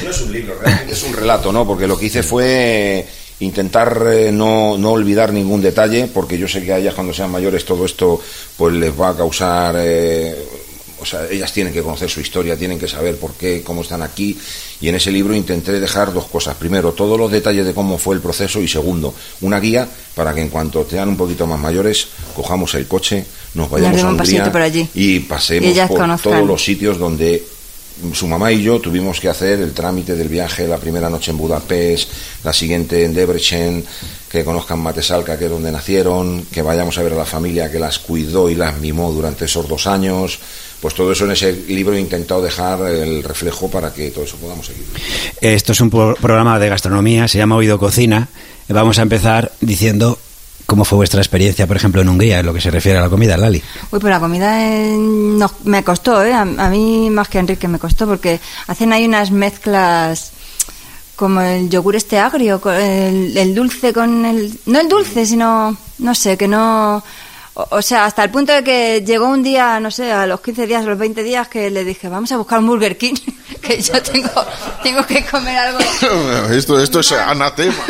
No 0.05 0.11
es 0.11 0.21
un 0.23 0.33
libro, 0.33 0.55
realmente 0.59 0.95
es 0.95 1.03
un 1.03 1.13
relato, 1.13 1.53
¿no? 1.53 1.67
Porque 1.67 1.87
lo 1.87 1.99
que 1.99 2.07
hice 2.07 2.23
fue 2.23 3.07
intentar 3.41 4.03
eh, 4.11 4.33
no, 4.33 4.79
no 4.79 4.93
olvidar 4.93 5.33
ningún 5.35 5.61
detalle, 5.61 6.09
porque 6.13 6.39
yo 6.39 6.49
sé 6.49 6.63
que 6.65 6.73
a 6.73 6.79
ellas 6.79 6.95
cuando 6.95 7.13
sean 7.13 7.31
mayores 7.31 7.65
todo 7.65 7.85
esto 7.85 8.21
pues 8.57 8.75
les 8.75 8.99
va 8.99 9.11
a 9.11 9.17
causar 9.17 9.75
eh, 9.79 10.35
o 11.01 11.07
sea, 11.07 11.27
ellas 11.31 11.53
tienen 11.53 11.73
que 11.73 11.83
conocer 11.83 12.11
su 12.11 12.21
historia, 12.21 12.57
tienen 12.57 12.79
que 12.79 12.89
saber 12.89 13.17
por 13.17 13.33
qué, 13.35 13.63
cómo 13.63 13.83
están 13.83 14.03
aquí. 14.03 14.39
Y 14.81 14.89
en 14.89 14.95
ese 14.95 15.11
libro 15.11 15.35
intenté 15.35 15.73
dejar 15.79 16.13
dos 16.13 16.27
cosas. 16.27 16.57
Primero, 16.57 16.93
todos 16.93 17.19
los 17.19 17.31
detalles 17.31 17.65
de 17.65 17.75
cómo 17.75 17.99
fue 17.99 18.15
el 18.15 18.21
proceso 18.21 18.61
y 18.61 18.69
segundo, 18.69 19.15
una 19.41 19.61
guía 19.61 19.89
para 20.15 20.35
que 20.35 20.41
en 20.41 20.49
cuanto 20.49 20.87
sean 20.89 21.09
un 21.09 21.17
poquito 21.17 21.47
más 21.47 21.59
mayores, 21.59 22.09
cojamos 22.35 22.75
el 22.75 22.87
coche, 22.87 23.25
nos 23.55 23.71
vayamos 23.71 24.03
a 24.03 24.11
Hungría 24.11 24.53
por 24.53 24.63
allí. 24.63 24.89
y 24.95 25.21
pasemos 25.21 25.79
por 25.89 26.21
todos 26.21 26.47
los 26.47 26.63
sitios 26.63 26.99
donde 26.99 27.43
su 28.15 28.27
mamá 28.27 28.51
y 28.53 28.63
yo 28.63 28.81
tuvimos 28.81 29.21
que 29.21 29.29
hacer 29.29 29.61
el 29.61 29.73
trámite 29.73 30.15
del 30.15 30.29
viaje, 30.29 30.67
la 30.67 30.79
primera 30.79 31.11
noche 31.11 31.31
en 31.31 31.39
Budapest, 31.39 32.11
la 32.45 32.53
siguiente 32.53 33.05
en 33.05 33.15
Debrecen, 33.15 33.85
que 34.31 34.45
conozcan 34.45 34.79
Matesalca, 34.81 35.39
que 35.39 35.45
es 35.45 35.51
donde 35.51 35.71
nacieron, 35.71 36.47
que 36.51 36.63
vayamos 36.63 36.97
a 36.99 37.03
ver 37.03 37.13
a 37.13 37.17
la 37.17 37.25
familia 37.27 37.71
que 37.71 37.79
las 37.79 37.99
cuidó 37.99 38.49
y 38.49 38.55
las 38.55 38.79
mimó 38.79 39.13
durante 39.13 39.45
esos 39.45 39.69
dos 39.69 39.87
años. 39.87 40.39
Pues 40.81 40.95
todo 40.95 41.13
eso 41.13 41.27
en 41.27 41.33
ese 41.33 41.53
libro 41.53 41.95
he 41.95 42.01
intentado 42.01 42.41
dejar 42.43 42.81
el 42.91 43.23
reflejo 43.23 43.71
para 43.71 43.93
que 43.93 44.11
todo 44.11 44.25
eso 44.25 44.37
podamos 44.37 44.67
seguir. 44.67 44.85
Esto 45.41 45.73
es 45.73 45.81
un 45.81 45.91
programa 45.91 46.59
de 46.59 46.69
gastronomía, 46.69 47.29
se 47.29 47.39
llama 47.39 47.57
Oído 47.57 47.79
Cocina. 47.79 48.29
Vamos 48.69 48.99
a 48.99 49.03
empezar 49.03 49.53
diciendo 49.61 50.19
¿Cómo 50.71 50.85
fue 50.85 50.99
vuestra 50.99 51.21
experiencia, 51.21 51.67
por 51.67 51.77
ejemplo, 51.77 52.01
en 52.01 52.09
Hungría, 52.09 52.39
en 52.39 52.47
lo 52.47 52.55
que 52.55 52.61
se 52.61 52.71
refiere 52.71 52.97
a 52.97 53.03
la 53.03 53.09
comida, 53.09 53.37
Lali? 53.37 53.61
Uy, 53.91 53.99
pues 53.99 54.05
la 54.05 54.21
comida 54.21 54.73
eh, 54.73 54.97
me 55.65 55.83
costó, 55.83 56.23
¿eh? 56.23 56.33
A, 56.33 56.45
mí 56.45 57.11
más 57.11 57.29
que 57.29 57.39
a 57.39 57.41
Enrique 57.41 57.67
me 57.67 57.81
costó, 57.81 58.07
porque 58.07 58.39
hacen 58.69 58.93
ahí 58.93 59.05
unas 59.05 59.33
mezclas 59.33 60.31
como 61.17 61.41
el 61.41 61.69
yogur 61.69 61.97
este 61.97 62.21
agrio, 62.21 62.63
el, 62.71 63.37
el 63.37 63.53
dulce 63.53 63.93
con 63.93 64.25
el... 64.25 64.61
No 64.67 64.79
el 64.79 64.89
dulce, 64.89 65.27
sino, 65.27 65.77
no 65.99 66.15
sé, 66.15 66.37
que 66.37 66.47
no... 66.47 67.03
O, 67.55 67.83
sea, 67.83 68.07
hasta 68.07 68.23
el 68.25 68.31
punto 68.31 68.53
de 68.53 68.63
que 68.63 69.03
llegó 69.05 69.27
un 69.27 69.43
día, 69.43 69.81
no 69.81 69.91
sé, 69.91 70.13
a 70.13 70.27
los 70.27 70.41
15 70.41 70.67
días, 70.67 70.85
a 70.85 70.89
los 70.89 70.99
20 70.99 71.23
días, 71.23 71.49
que 71.49 71.69
le 71.69 71.85
dije, 71.85 72.09
vamos 72.09 72.31
a 72.33 72.37
buscar 72.37 72.61
un 72.61 72.69
Burger 72.69 72.97
King, 72.97 73.15
que 73.61 73.81
yo 73.81 74.01
tengo, 74.03 74.31
tengo 74.83 75.05
que 75.05 75.25
comer 75.27 75.59
algo. 75.59 75.79
esto, 76.53 76.81
esto 76.81 77.01
es 77.01 77.13
anatema. 77.13 77.75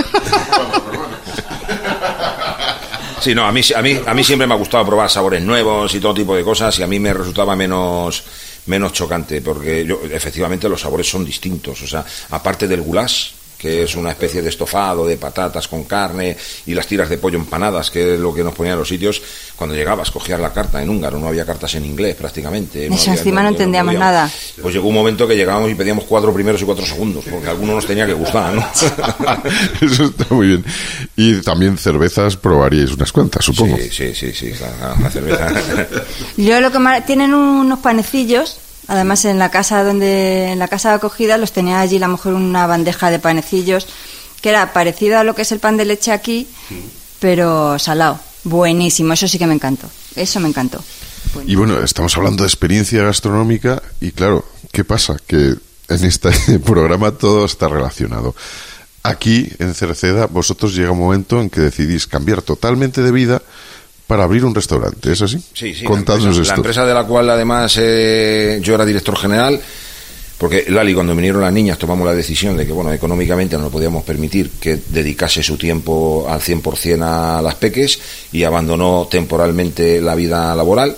Sí, 3.21 3.35
no, 3.35 3.45
a 3.45 3.53
mí, 3.53 3.61
a, 3.77 3.83
mí, 3.83 4.01
a 4.07 4.15
mí 4.15 4.25
siempre 4.25 4.47
me 4.47 4.55
ha 4.55 4.57
gustado 4.57 4.87
probar 4.87 5.11
sabores 5.11 5.43
nuevos 5.43 5.95
y 5.95 6.01
todo 6.01 6.15
tipo 6.15 6.35
de 6.35 6.43
cosas 6.43 6.79
y 6.79 6.83
a 6.83 6.87
mí 6.87 6.99
me 6.99 7.13
resultaba 7.13 7.55
menos, 7.55 8.25
menos 8.65 8.95
chocante 8.95 9.43
porque 9.43 9.85
yo, 9.85 10.01
efectivamente 10.11 10.71
los 10.71 10.81
sabores 10.81 11.07
son 11.07 11.23
distintos. 11.23 11.83
O 11.83 11.87
sea, 11.87 12.03
aparte 12.31 12.67
del 12.67 12.81
goulash, 12.81 13.33
que 13.61 13.83
es 13.83 13.95
una 13.95 14.11
especie 14.11 14.41
de 14.41 14.49
estofado 14.49 15.07
de 15.07 15.19
patatas 15.19 15.69
con 15.69 15.85
carne 15.85 16.35
y 16.65 16.73
las 16.73 16.87
tiras 16.87 17.11
de 17.11 17.19
pollo 17.19 17.37
empanadas, 17.37 17.91
que 17.91 18.15
es 18.15 18.19
lo 18.21 18.33
que 18.33 18.43
nos 18.43 18.55
ponían 18.55 18.73
en 18.73 18.79
los 18.79 18.89
sitios. 18.89 19.21
Cuando 19.55 19.77
llegabas, 19.77 20.11
cogías 20.11 20.41
la 20.41 20.51
carta 20.51 20.83
en 20.83 20.89
húngaro, 20.89 21.19
no 21.19 21.29
había 21.29 21.45
cartas 21.45 21.75
en 21.75 21.85
inglés 21.85 22.17
prácticamente. 22.17 22.87
Eso 22.87 23.11
encima 23.11 23.43
no, 23.43 23.51
entendíamos 23.51 23.95
nada. 23.95 24.31
Pues 24.63 24.75
llegó 24.75 24.89
un 24.89 24.95
momento 24.95 25.29
que 25.29 25.37
llegábamos 25.37 25.71
y 25.71 25.75
pedíamos 25.75 26.05
cuatro 26.05 26.33
primeros 26.33 26.63
y 26.63 26.65
cuatro 26.65 26.87
segundos, 26.87 27.23
porque 27.31 27.49
a 27.49 27.51
algunos 27.51 27.75
nos 27.75 27.87
tenía 27.87 28.07
que 28.07 28.15
gustar, 28.15 28.55
¿no? 28.55 28.67
Eso 29.83 30.05
está 30.05 30.25
muy 30.31 30.47
bien. 30.47 30.65
Y 31.17 31.43
también 31.43 31.77
cervezas 31.77 32.39
probaríais 32.39 32.93
unas 32.93 33.13
cuantas, 33.13 33.45
supongo. 33.45 33.77
Sí, 33.77 33.91
sí, 33.91 34.15
sí, 34.15 34.33
sí, 34.33 34.55
la, 34.59 35.11
cerveza. 35.11 35.49
Yo 36.39 36.61
lo 36.63 36.73
que 36.73 36.79
más... 36.79 37.05
Tienen 37.05 37.35
unos 37.35 37.81
panecillos 37.81 38.57
Además, 38.91 39.25
en 39.25 39.39
la 39.39 39.53
casa 39.53 39.85
donde, 39.85 40.51
en 40.51 40.59
la 40.59 40.67
casa 40.67 40.89
de 40.89 40.97
acogida, 40.97 41.39
los 41.39 41.53
tenía 41.53 41.79
allí 41.79 41.99
a 41.99 42.01
lo 42.01 42.09
mejor 42.09 42.35
una 42.35 42.67
bandeja 42.67 43.09
de 43.09 43.21
panecillos 43.21 43.87
que 44.43 44.49
era 44.49 44.73
parecido 44.73 45.17
a 45.17 45.23
lo 45.23 45.37
que 45.37 45.43
es 45.43 45.53
el 45.53 45.61
pan 45.61 45.77
de 45.77 45.85
leche 45.85 46.11
aquí, 46.11 46.49
pero 47.21 47.79
salado. 47.79 48.19
Buenísimo, 48.43 49.13
eso 49.13 49.29
sí 49.29 49.39
que 49.39 49.47
me 49.47 49.55
encantó. 49.55 49.89
Eso 50.17 50.41
me 50.41 50.49
encantó. 50.49 50.83
Y 51.47 51.55
bueno, 51.55 51.81
estamos 51.81 52.17
hablando 52.17 52.43
de 52.43 52.49
experiencia 52.49 53.05
gastronómica 53.05 53.81
y 54.01 54.11
claro, 54.11 54.45
¿qué 54.73 54.83
pasa? 54.83 55.19
Que 55.25 55.55
en 55.89 56.05
este 56.05 56.33
programa 56.65 57.13
todo 57.13 57.45
está 57.45 57.69
relacionado. 57.69 58.35
Aquí, 59.05 59.53
en 59.61 59.73
Cerceda, 59.73 60.27
vosotros 60.27 60.75
llega 60.75 60.91
un 60.91 60.99
momento 60.99 61.41
en 61.41 61.49
que 61.49 61.61
decidís 61.61 62.09
cambiar 62.09 62.43
totalmente 62.43 63.03
de 63.03 63.13
vida 63.13 63.41
para 64.11 64.25
abrir 64.25 64.45
un 64.45 64.53
restaurante, 64.53 65.13
¿es 65.13 65.23
así? 65.23 65.41
Sí, 65.55 65.73
sí. 65.73 65.85
Contadnos 65.85 66.25
la 66.25 66.31
empresa, 66.31 66.43
esto. 66.43 66.53
La 66.55 66.57
empresa 66.57 66.85
de 66.85 66.95
la 66.95 67.05
cual 67.05 67.31
además 67.31 67.79
eh, 67.81 68.59
yo 68.61 68.75
era 68.75 68.85
director 68.85 69.17
general, 69.17 69.61
porque 70.37 70.65
Lali, 70.67 70.95
cuando 70.95 71.15
vinieron 71.15 71.41
las 71.41 71.53
niñas, 71.53 71.79
tomamos 71.79 72.05
la 72.05 72.13
decisión 72.13 72.57
de 72.57 72.67
que, 72.67 72.73
bueno, 72.73 72.93
económicamente 72.93 73.57
no 73.57 73.71
podíamos 73.71 74.03
permitir 74.03 74.51
que 74.61 74.81
dedicase 74.89 75.45
su 75.45 75.57
tiempo 75.57 76.27
al 76.29 76.41
100% 76.41 77.01
a 77.05 77.41
las 77.41 77.55
peques 77.55 78.01
y 78.33 78.43
abandonó 78.43 79.07
temporalmente 79.09 80.01
la 80.01 80.17
vida 80.17 80.57
laboral 80.57 80.97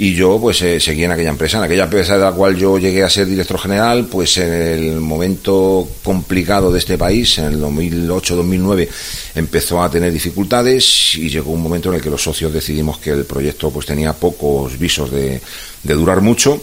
y 0.00 0.14
yo 0.14 0.38
pues 0.40 0.62
eh, 0.62 0.80
seguí 0.80 1.04
en 1.04 1.12
aquella 1.12 1.28
empresa, 1.28 1.58
en 1.58 1.64
aquella 1.64 1.84
empresa 1.84 2.14
de 2.14 2.24
la 2.24 2.32
cual 2.32 2.56
yo 2.56 2.78
llegué 2.78 3.02
a 3.02 3.10
ser 3.10 3.26
director 3.26 3.58
general, 3.58 4.06
pues 4.06 4.38
en 4.38 4.50
el 4.50 4.98
momento 4.98 5.86
complicado 6.02 6.72
de 6.72 6.78
este 6.78 6.96
país, 6.96 7.36
en 7.36 7.44
el 7.44 7.60
2008-2009, 7.60 8.88
empezó 9.34 9.82
a 9.82 9.90
tener 9.90 10.10
dificultades 10.10 11.16
y 11.16 11.28
llegó 11.28 11.52
un 11.52 11.62
momento 11.62 11.90
en 11.90 11.96
el 11.96 12.00
que 12.00 12.08
los 12.08 12.22
socios 12.22 12.50
decidimos 12.50 12.96
que 12.96 13.10
el 13.10 13.26
proyecto 13.26 13.70
pues 13.70 13.84
tenía 13.84 14.14
pocos 14.14 14.78
visos 14.78 15.10
de, 15.10 15.38
de 15.82 15.94
durar 15.94 16.22
mucho 16.22 16.58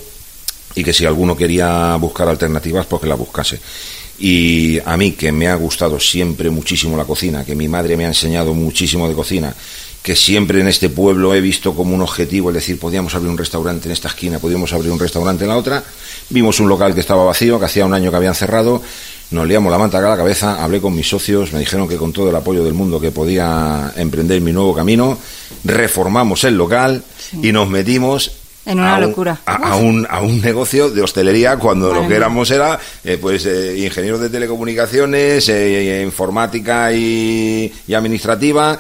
y 0.73 0.83
que 0.83 0.91
si 0.91 1.05
alguno 1.05 1.37
quería 1.37 1.95
buscar 1.97 2.27
alternativas, 2.27 2.87
pues 2.87 3.03
que 3.03 3.07
la 3.07 3.13
buscase. 3.13 3.59
Y 4.19 4.79
a 4.83 4.97
mí, 4.97 5.11
que 5.11 5.31
me 5.31 5.47
ha 5.47 5.53
gustado 5.53 5.99
siempre 5.99 6.49
muchísimo 6.49 6.97
la 6.97 7.05
cocina, 7.05 7.45
que 7.45 7.53
mi 7.53 7.67
madre 7.67 7.95
me 7.95 8.05
ha 8.05 8.07
enseñado 8.07 8.55
muchísimo 8.55 9.07
de 9.07 9.13
cocina, 9.13 9.55
que 10.07 10.15
siempre 10.15 10.61
en 10.61 10.69
este 10.69 10.87
pueblo 10.87 11.35
he 11.35 11.41
visto 11.41 11.75
como 11.75 11.93
un 11.93 12.01
objetivo, 12.01 12.49
es 12.49 12.53
decir, 12.53 12.79
podíamos 12.79 13.13
abrir 13.13 13.29
un 13.29 13.37
restaurante 13.37 13.89
en 13.89 13.91
esta 13.91 14.07
esquina, 14.07 14.39
podíamos 14.39 14.71
abrir 14.71 14.89
un 14.89 14.99
restaurante 14.99 15.43
en 15.43 15.49
la 15.49 15.57
otra. 15.57 15.83
Vimos 16.29 16.61
un 16.61 16.69
local 16.69 16.93
que 16.93 17.01
estaba 17.01 17.25
vacío, 17.25 17.59
que 17.59 17.65
hacía 17.65 17.85
un 17.85 17.93
año 17.93 18.09
que 18.09 18.15
habían 18.15 18.33
cerrado, 18.33 18.81
nos 19.31 19.45
liamos 19.45 19.69
la 19.69 19.77
manta 19.77 19.97
a 19.97 20.01
la 20.01 20.15
cabeza, 20.15 20.63
hablé 20.63 20.79
con 20.79 20.95
mis 20.95 21.09
socios, 21.09 21.51
me 21.51 21.59
dijeron 21.59 21.89
que 21.89 21.97
con 21.97 22.13
todo 22.13 22.29
el 22.29 22.35
apoyo 22.37 22.63
del 22.63 22.73
mundo 22.73 23.01
que 23.01 23.11
podía 23.11 23.91
emprender 23.97 24.39
mi 24.39 24.53
nuevo 24.53 24.73
camino, 24.73 25.17
reformamos 25.65 26.45
el 26.45 26.55
local 26.55 27.03
y 27.41 27.51
nos 27.51 27.67
metimos 27.67 28.31
en 28.65 28.79
una 28.79 29.01
locura. 29.01 29.41
a, 29.45 29.75
un, 29.75 30.07
a 30.09 30.21
un 30.21 30.39
negocio 30.39 30.89
de 30.89 31.01
hostelería 31.01 31.57
cuando 31.57 31.93
lo 31.93 32.07
que 32.07 32.15
éramos 32.15 32.49
era 32.49 32.79
eh, 33.03 33.17
pues 33.19 33.45
eh, 33.45 33.77
ingenieros 33.77 34.21
de 34.21 34.29
telecomunicaciones, 34.29 35.49
eh, 35.49 36.01
informática 36.05 36.93
y, 36.93 37.73
y 37.85 37.93
administrativa 37.93 38.79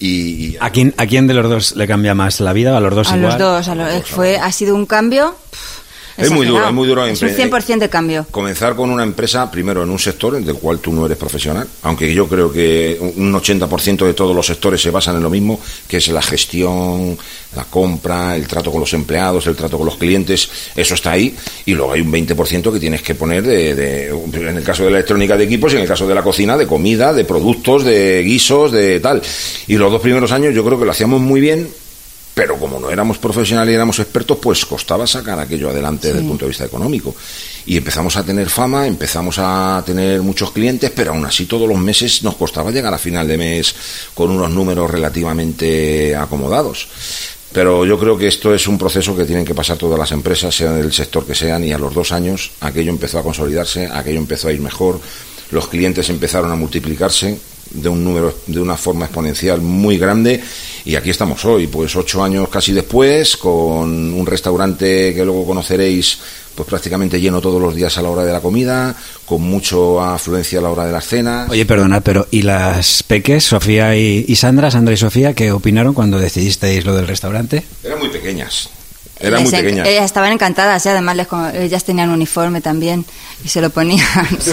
y, 0.00 0.56
¿A, 0.60 0.70
quién, 0.70 0.94
¿A 0.96 1.06
quién 1.06 1.26
de 1.26 1.34
los 1.34 1.48
dos 1.48 1.76
le 1.76 1.86
cambia 1.86 2.14
más 2.14 2.40
la 2.40 2.52
vida? 2.52 2.76
¿A 2.76 2.80
los 2.80 2.94
dos 2.94 3.10
a 3.10 3.16
igual? 3.16 3.32
Los 3.32 3.38
dos, 3.38 3.68
a 3.68 3.74
los 3.74 3.92
dos. 3.92 4.08
Fue, 4.08 4.36
ha 4.36 4.52
sido 4.52 4.74
un 4.74 4.86
cambio... 4.86 5.34
Es 6.18 6.30
muy 6.30 6.46
duro, 6.46 6.66
es 6.66 6.74
muy 6.74 6.88
duro. 6.88 7.06
Es 7.06 7.22
un 7.22 7.28
100% 7.28 7.78
de 7.78 7.88
cambio. 7.88 8.26
Comenzar 8.30 8.74
con 8.74 8.90
una 8.90 9.04
empresa, 9.04 9.48
primero 9.50 9.84
en 9.84 9.90
un 9.90 9.98
sector 9.98 10.34
en 10.34 10.48
el 10.48 10.54
cual 10.54 10.80
tú 10.80 10.92
no 10.92 11.06
eres 11.06 11.16
profesional, 11.16 11.66
aunque 11.82 12.12
yo 12.12 12.26
creo 12.26 12.50
que 12.50 12.98
un 13.16 13.32
80% 13.32 14.04
de 14.04 14.14
todos 14.14 14.34
los 14.34 14.46
sectores 14.46 14.82
se 14.82 14.90
basan 14.90 15.16
en 15.16 15.22
lo 15.22 15.30
mismo, 15.30 15.60
que 15.86 15.98
es 15.98 16.08
la 16.08 16.20
gestión, 16.20 17.16
la 17.54 17.64
compra, 17.64 18.34
el 18.34 18.48
trato 18.48 18.72
con 18.72 18.80
los 18.80 18.92
empleados, 18.94 19.46
el 19.46 19.54
trato 19.54 19.78
con 19.78 19.86
los 19.86 19.96
clientes, 19.96 20.50
eso 20.74 20.94
está 20.94 21.12
ahí, 21.12 21.34
y 21.66 21.74
luego 21.74 21.92
hay 21.92 22.00
un 22.00 22.12
20% 22.12 22.72
que 22.72 22.80
tienes 22.80 23.02
que 23.02 23.14
poner 23.14 23.44
de, 23.44 24.08
en 24.08 24.56
el 24.56 24.64
caso 24.64 24.84
de 24.84 24.90
la 24.90 24.98
electrónica 24.98 25.36
de 25.36 25.44
equipos 25.44 25.72
y 25.72 25.76
en 25.76 25.82
el 25.82 25.88
caso 25.88 26.06
de 26.06 26.14
la 26.14 26.22
cocina, 26.22 26.56
de 26.56 26.66
comida, 26.66 27.12
de 27.12 27.24
productos, 27.24 27.84
de 27.84 28.22
guisos, 28.24 28.72
de 28.72 28.98
tal. 29.00 29.22
Y 29.68 29.76
los 29.76 29.90
dos 29.92 30.02
primeros 30.02 30.32
años 30.32 30.54
yo 30.54 30.64
creo 30.64 30.78
que 30.78 30.84
lo 30.84 30.90
hacíamos 30.90 31.20
muy 31.20 31.40
bien, 31.40 31.68
pero 32.38 32.56
como 32.56 32.78
no 32.78 32.88
éramos 32.88 33.18
profesionales 33.18 33.72
y 33.72 33.74
éramos 33.74 33.98
expertos, 33.98 34.38
pues 34.40 34.64
costaba 34.64 35.08
sacar 35.08 35.40
aquello 35.40 35.70
adelante 35.70 36.06
desde 36.06 36.20
el 36.20 36.24
punto 36.28 36.44
de 36.44 36.50
vista 36.50 36.64
económico. 36.66 37.12
Y 37.66 37.76
empezamos 37.76 38.16
a 38.16 38.22
tener 38.22 38.48
fama, 38.48 38.86
empezamos 38.86 39.40
a 39.40 39.82
tener 39.84 40.22
muchos 40.22 40.52
clientes, 40.52 40.92
pero 40.94 41.10
aún 41.10 41.26
así 41.26 41.46
todos 41.46 41.68
los 41.68 41.78
meses 41.78 42.22
nos 42.22 42.36
costaba 42.36 42.70
llegar 42.70 42.94
a 42.94 42.98
final 42.98 43.26
de 43.26 43.36
mes 43.36 43.74
con 44.14 44.30
unos 44.30 44.52
números 44.52 44.88
relativamente 44.88 46.14
acomodados. 46.14 46.86
Pero 47.50 47.84
yo 47.84 47.98
creo 47.98 48.16
que 48.16 48.28
esto 48.28 48.54
es 48.54 48.68
un 48.68 48.78
proceso 48.78 49.16
que 49.16 49.24
tienen 49.24 49.44
que 49.44 49.56
pasar 49.56 49.76
todas 49.76 49.98
las 49.98 50.12
empresas, 50.12 50.54
sean 50.54 50.80
del 50.80 50.92
sector 50.92 51.26
que 51.26 51.34
sean, 51.34 51.64
y 51.64 51.72
a 51.72 51.78
los 51.78 51.92
dos 51.92 52.12
años 52.12 52.52
aquello 52.60 52.90
empezó 52.90 53.18
a 53.18 53.24
consolidarse, 53.24 53.88
aquello 53.92 54.18
empezó 54.18 54.46
a 54.46 54.52
ir 54.52 54.60
mejor, 54.60 55.00
los 55.50 55.66
clientes 55.66 56.08
empezaron 56.08 56.52
a 56.52 56.54
multiplicarse, 56.54 57.36
de 57.70 57.88
un 57.88 58.02
número 58.04 58.34
de 58.46 58.60
una 58.60 58.76
forma 58.76 59.06
exponencial 59.06 59.60
muy 59.60 59.98
grande. 59.98 60.42
Y 60.84 60.94
aquí 60.96 61.10
estamos 61.10 61.44
hoy 61.44 61.66
pues 61.66 61.94
ocho 61.96 62.22
años 62.22 62.48
casi 62.48 62.72
después 62.72 63.36
con 63.36 64.14
un 64.14 64.26
restaurante 64.26 65.14
que 65.14 65.24
luego 65.24 65.46
conoceréis 65.46 66.18
pues 66.54 66.68
prácticamente 66.68 67.20
lleno 67.20 67.40
todos 67.40 67.62
los 67.62 67.74
días 67.76 67.96
a 67.98 68.02
la 68.02 68.10
hora 68.10 68.24
de 68.24 68.32
la 68.32 68.40
comida 68.40 68.96
con 69.24 69.42
mucho 69.42 70.00
afluencia 70.02 70.58
a 70.58 70.62
la 70.62 70.70
hora 70.70 70.86
de 70.86 70.92
la 70.92 71.00
cena 71.00 71.46
oye 71.48 71.64
perdona 71.64 72.00
pero 72.00 72.26
y 72.32 72.42
las 72.42 73.04
peques 73.04 73.44
Sofía 73.44 73.96
y, 73.96 74.34
Sandra 74.34 74.68
Sandra 74.68 74.92
y 74.92 74.96
Sofía 74.96 75.34
qué 75.34 75.52
opinaron 75.52 75.94
cuando 75.94 76.18
decidisteis 76.18 76.84
lo 76.84 76.96
del 76.96 77.06
restaurante 77.06 77.62
eran 77.84 78.00
muy 78.00 78.08
pequeñas 78.08 78.70
Era 79.20 79.38
muy 79.38 79.44
Les 79.44 79.52
en- 79.54 79.60
pequeña. 79.64 79.84
Ellas 79.86 80.04
estaban 80.04 80.32
encantadas, 80.32 80.84
y 80.86 80.88
además 80.88 81.16
les 81.16 81.26
ellas 81.54 81.84
tenían 81.84 82.10
uniforme 82.10 82.60
también 82.60 83.04
y 83.44 83.48
se 83.48 83.60
lo 83.60 83.70
ponían. 83.70 84.06
sí. 84.40 84.52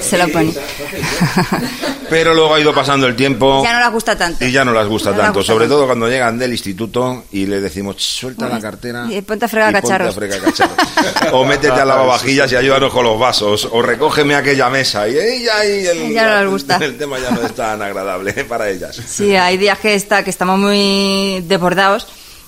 se 0.00 0.18
lo 0.18 0.28
ponían. 0.28 0.54
Pero 2.08 2.34
luego 2.34 2.54
ha 2.54 2.60
ido 2.60 2.72
pasando 2.72 3.06
el 3.08 3.16
tiempo. 3.16 3.62
ya 3.64 3.72
no 3.72 3.80
les 3.80 3.90
gusta 3.90 4.16
tanto. 4.16 4.44
Y 4.44 4.52
ya 4.52 4.64
no 4.64 4.72
las 4.72 4.86
gusta 4.86 5.10
No 5.10 5.16
tanto, 5.16 5.40
gusta 5.40 5.52
sobre 5.52 5.64
tanto. 5.64 5.76
todo 5.76 5.86
cuando 5.86 6.08
llegan 6.08 6.38
del 6.38 6.52
instituto 6.52 7.24
y 7.32 7.46
le 7.46 7.60
decimos, 7.60 7.96
suelta 7.98 8.48
la 8.48 8.60
cartera 8.60 9.06
y 9.10 9.20
ponte 9.22 9.46
a 9.46 9.48
fregar 9.48 9.72
cacharros". 9.72 10.10
a 10.10 10.12
fregar 10.12 10.40
cacharros. 10.40 10.76
o 11.32 11.44
métete 11.44 11.80
a 11.80 11.84
lavavajillas 11.84 12.52
y 12.52 12.56
ayúdanos 12.56 12.92
con 12.92 13.04
los 13.04 13.18
vasos, 13.18 13.68
o 13.72 13.82
recógeme 13.82 14.36
aquella 14.36 14.70
mesa. 14.70 15.08
Y 15.08 15.18
ella 15.18 15.64
y 15.64 15.86
el, 15.86 16.12
Ya 16.12 16.28
no 16.28 16.40
les 16.42 16.50
gusta. 16.50 16.76
el 16.76 16.96
tema 16.96 17.18
ya 17.18 17.30
no 17.32 17.42
es 17.42 17.54
tan 17.54 17.82
agradable 17.82 18.32
para 18.44 18.68
ellas. 18.70 18.96
Sí, 19.04 19.34
hay 19.34 19.56
días 19.56 19.78
que 19.80 19.94
está 19.94 20.22
que 20.22 20.30
estamos 20.30 20.58
muy 20.60 21.42
desbordados 21.48 22.06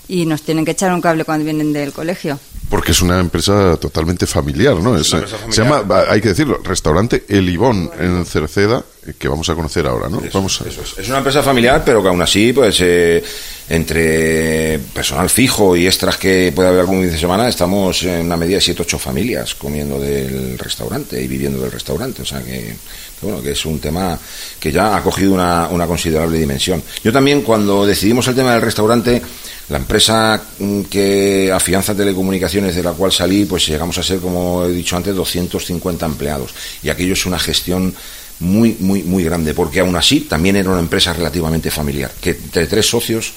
y 0.09 0.27
nos 0.27 0.43
tienen 0.43 0.65
que 0.65 0.73
echar 0.73 0.93
un 0.93 1.01
cable 1.01 1.25
cuando 1.25 1.45
vienen 1.45 1.73
del 1.73 1.93
colegio. 1.93 2.41
Porque 2.69 2.93
es 2.93 3.01
una 3.01 3.19
empresa 3.19 3.77
totalmente 3.79 4.27
familiar, 4.27 4.77
¿no? 4.77 4.97
Es, 4.97 5.13
empresa 5.13 5.37
eh, 5.37 5.39
Se 5.51 5.63
familiar. 5.63 5.87
llama, 5.87 6.05
hay 6.11 6.21
que 6.21 6.29
decirlo, 6.29 6.59
restaurante 6.63 7.25
El 7.29 7.49
Ibón 7.49 7.91
en 7.99 8.27
Cerceda, 8.27 8.85
eh, 9.07 9.15
que 9.19 9.29
vamos 9.29 9.49
a 9.49 9.55
conocer 9.55 9.87
ahora, 9.87 10.09
¿no? 10.09 10.23
vamos 10.33 10.61
a, 10.61 10.69
Eso 10.69 10.83
es. 10.83 10.99
Es 10.99 11.09
una 11.09 11.19
empresa 11.19 11.43
familiar, 11.43 11.83
pero 11.85 12.03
que 12.03 12.09
aún 12.09 12.21
así, 12.21 12.53
pues 12.53 12.77
eh, 12.81 13.23
entre 13.71 14.79
personal 14.93 15.31
fijo 15.31 15.77
y 15.77 15.87
extras 15.87 16.17
que 16.17 16.53
puede 16.55 16.69
haber 16.69 16.81
algún 16.81 17.03
fin 17.03 17.11
de 17.11 17.19
semana, 17.19 17.49
estamos 17.49 18.03
en 18.03 18.27
una 18.27 18.37
medida 18.37 18.59
de 18.59 18.63
7-8 18.63 18.99
familias 18.99 19.55
comiendo 19.55 19.99
del 19.99 20.59
restaurante 20.59 21.23
y 21.23 21.27
viviendo 21.27 21.61
del 21.61 21.73
restaurante. 21.73 22.23
O 22.23 22.27
sea 22.27 22.41
que, 22.41 22.77
que 23.21 23.27
bueno, 23.27 23.43
que 23.43 23.53
es 23.53 23.65
un 23.67 23.79
tema 23.79 24.19
que 24.61 24.73
ya 24.73 24.97
ha 24.97 25.03
cogido 25.03 25.33
una, 25.33 25.69
una 25.69 25.87
considerable 25.87 26.39
dimensión. 26.39 26.83
Yo 27.03 27.13
también, 27.13 27.43
cuando 27.43 27.87
decidimos 27.87 28.27
el 28.29 28.35
tema 28.35 28.53
del 28.53 28.63
restaurante, 28.63 29.23
la 29.69 29.79
empresa 29.79 30.43
mm, 30.59 30.83
que 30.83 31.53
afianza 31.53 31.95
telecomunicaciones 31.95 32.58
de 32.65 32.83
la 32.83 32.93
cual 32.93 33.13
salí, 33.13 33.45
pues 33.45 33.67
llegamos 33.67 33.99
a 33.99 34.03
ser, 34.03 34.21
como 34.21 34.65
he 34.65 34.73
dicho 34.73 34.97
antes, 34.97 35.15
250 35.15 36.07
empleados. 36.07 36.55
Y 36.83 36.89
aquello 36.89 37.13
es 37.13 37.27
una 37.27 37.39
gestión 37.39 37.95
muy, 38.41 38.77
muy, 38.81 39.03
muy 39.03 39.25
grande, 39.25 39.55
porque 39.55 39.81
aún 39.81 39.97
así 39.97 40.21
también 40.21 40.57
era 40.57 40.71
una 40.71 40.81
empresa 40.81 41.13
relativamente 41.13 41.71
familiar, 41.71 42.13
que 42.21 42.31
entre 42.31 42.67
tres 42.67 42.87
socios 42.89 43.33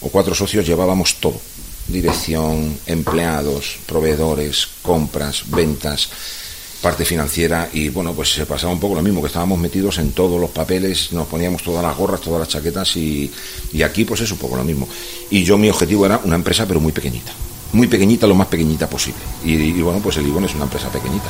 o 0.00 0.08
cuatro 0.08 0.34
socios 0.34 0.66
llevábamos 0.66 1.16
todo. 1.16 1.40
Dirección, 1.86 2.78
empleados, 2.86 3.78
proveedores, 3.86 4.68
compras, 4.82 5.44
ventas, 5.48 6.10
parte 6.80 7.04
financiera 7.04 7.68
y 7.72 7.88
bueno, 7.88 8.12
pues 8.12 8.32
se 8.32 8.46
pasaba 8.46 8.72
un 8.72 8.80
poco 8.80 8.94
lo 8.94 9.02
mismo, 9.02 9.20
que 9.20 9.26
estábamos 9.26 9.58
metidos 9.58 9.98
en 9.98 10.12
todos 10.12 10.40
los 10.40 10.50
papeles, 10.50 11.12
nos 11.12 11.26
poníamos 11.26 11.62
todas 11.62 11.82
las 11.82 11.96
gorras, 11.96 12.20
todas 12.20 12.40
las 12.40 12.48
chaquetas 12.48 12.96
y, 12.96 13.30
y 13.72 13.82
aquí 13.82 14.04
pues 14.04 14.20
es 14.20 14.30
un 14.30 14.38
poco 14.38 14.56
lo 14.56 14.64
mismo. 14.64 14.88
Y 15.30 15.44
yo 15.44 15.58
mi 15.58 15.68
objetivo 15.68 16.06
era 16.06 16.20
una 16.24 16.36
empresa 16.36 16.66
pero 16.66 16.80
muy 16.80 16.92
pequeñita, 16.92 17.32
muy 17.72 17.86
pequeñita, 17.86 18.26
lo 18.26 18.34
más 18.34 18.48
pequeñita 18.48 18.88
posible. 18.88 19.20
Y, 19.44 19.54
y 19.54 19.82
bueno, 19.82 20.00
pues 20.00 20.16
el 20.16 20.26
Ibon 20.26 20.44
es 20.44 20.54
una 20.54 20.64
empresa 20.64 20.88
pequeñita. 20.88 21.26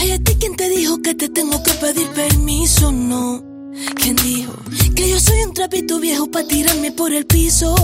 Ay, 0.00 0.12
¿a 0.12 0.18
ti 0.18 0.36
quién 0.38 0.56
te 0.56 0.68
dijo 0.68 1.00
que 1.02 1.14
te 1.14 1.28
tengo 1.28 1.62
que 1.62 1.72
pedir 1.74 2.08
permiso? 2.08 2.92
No. 2.92 3.42
¿Quién 3.96 4.16
dijo 4.16 4.52
que 4.94 5.08
yo 5.08 5.18
soy 5.18 5.42
un 5.42 5.54
trapito 5.54 5.98
viejo 5.98 6.30
para 6.30 6.46
tirarme 6.46 6.92
por 6.92 7.12
el 7.12 7.24
piso? 7.26 7.74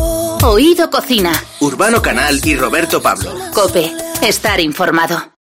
Oído 0.42 0.90
Cocina. 0.90 1.32
Urbano 1.60 2.02
Canal 2.02 2.40
y 2.44 2.54
Roberto 2.56 3.00
Pablo. 3.00 3.32
Cope. 3.54 3.92
Estar 4.20 4.60
informado. 4.60 5.32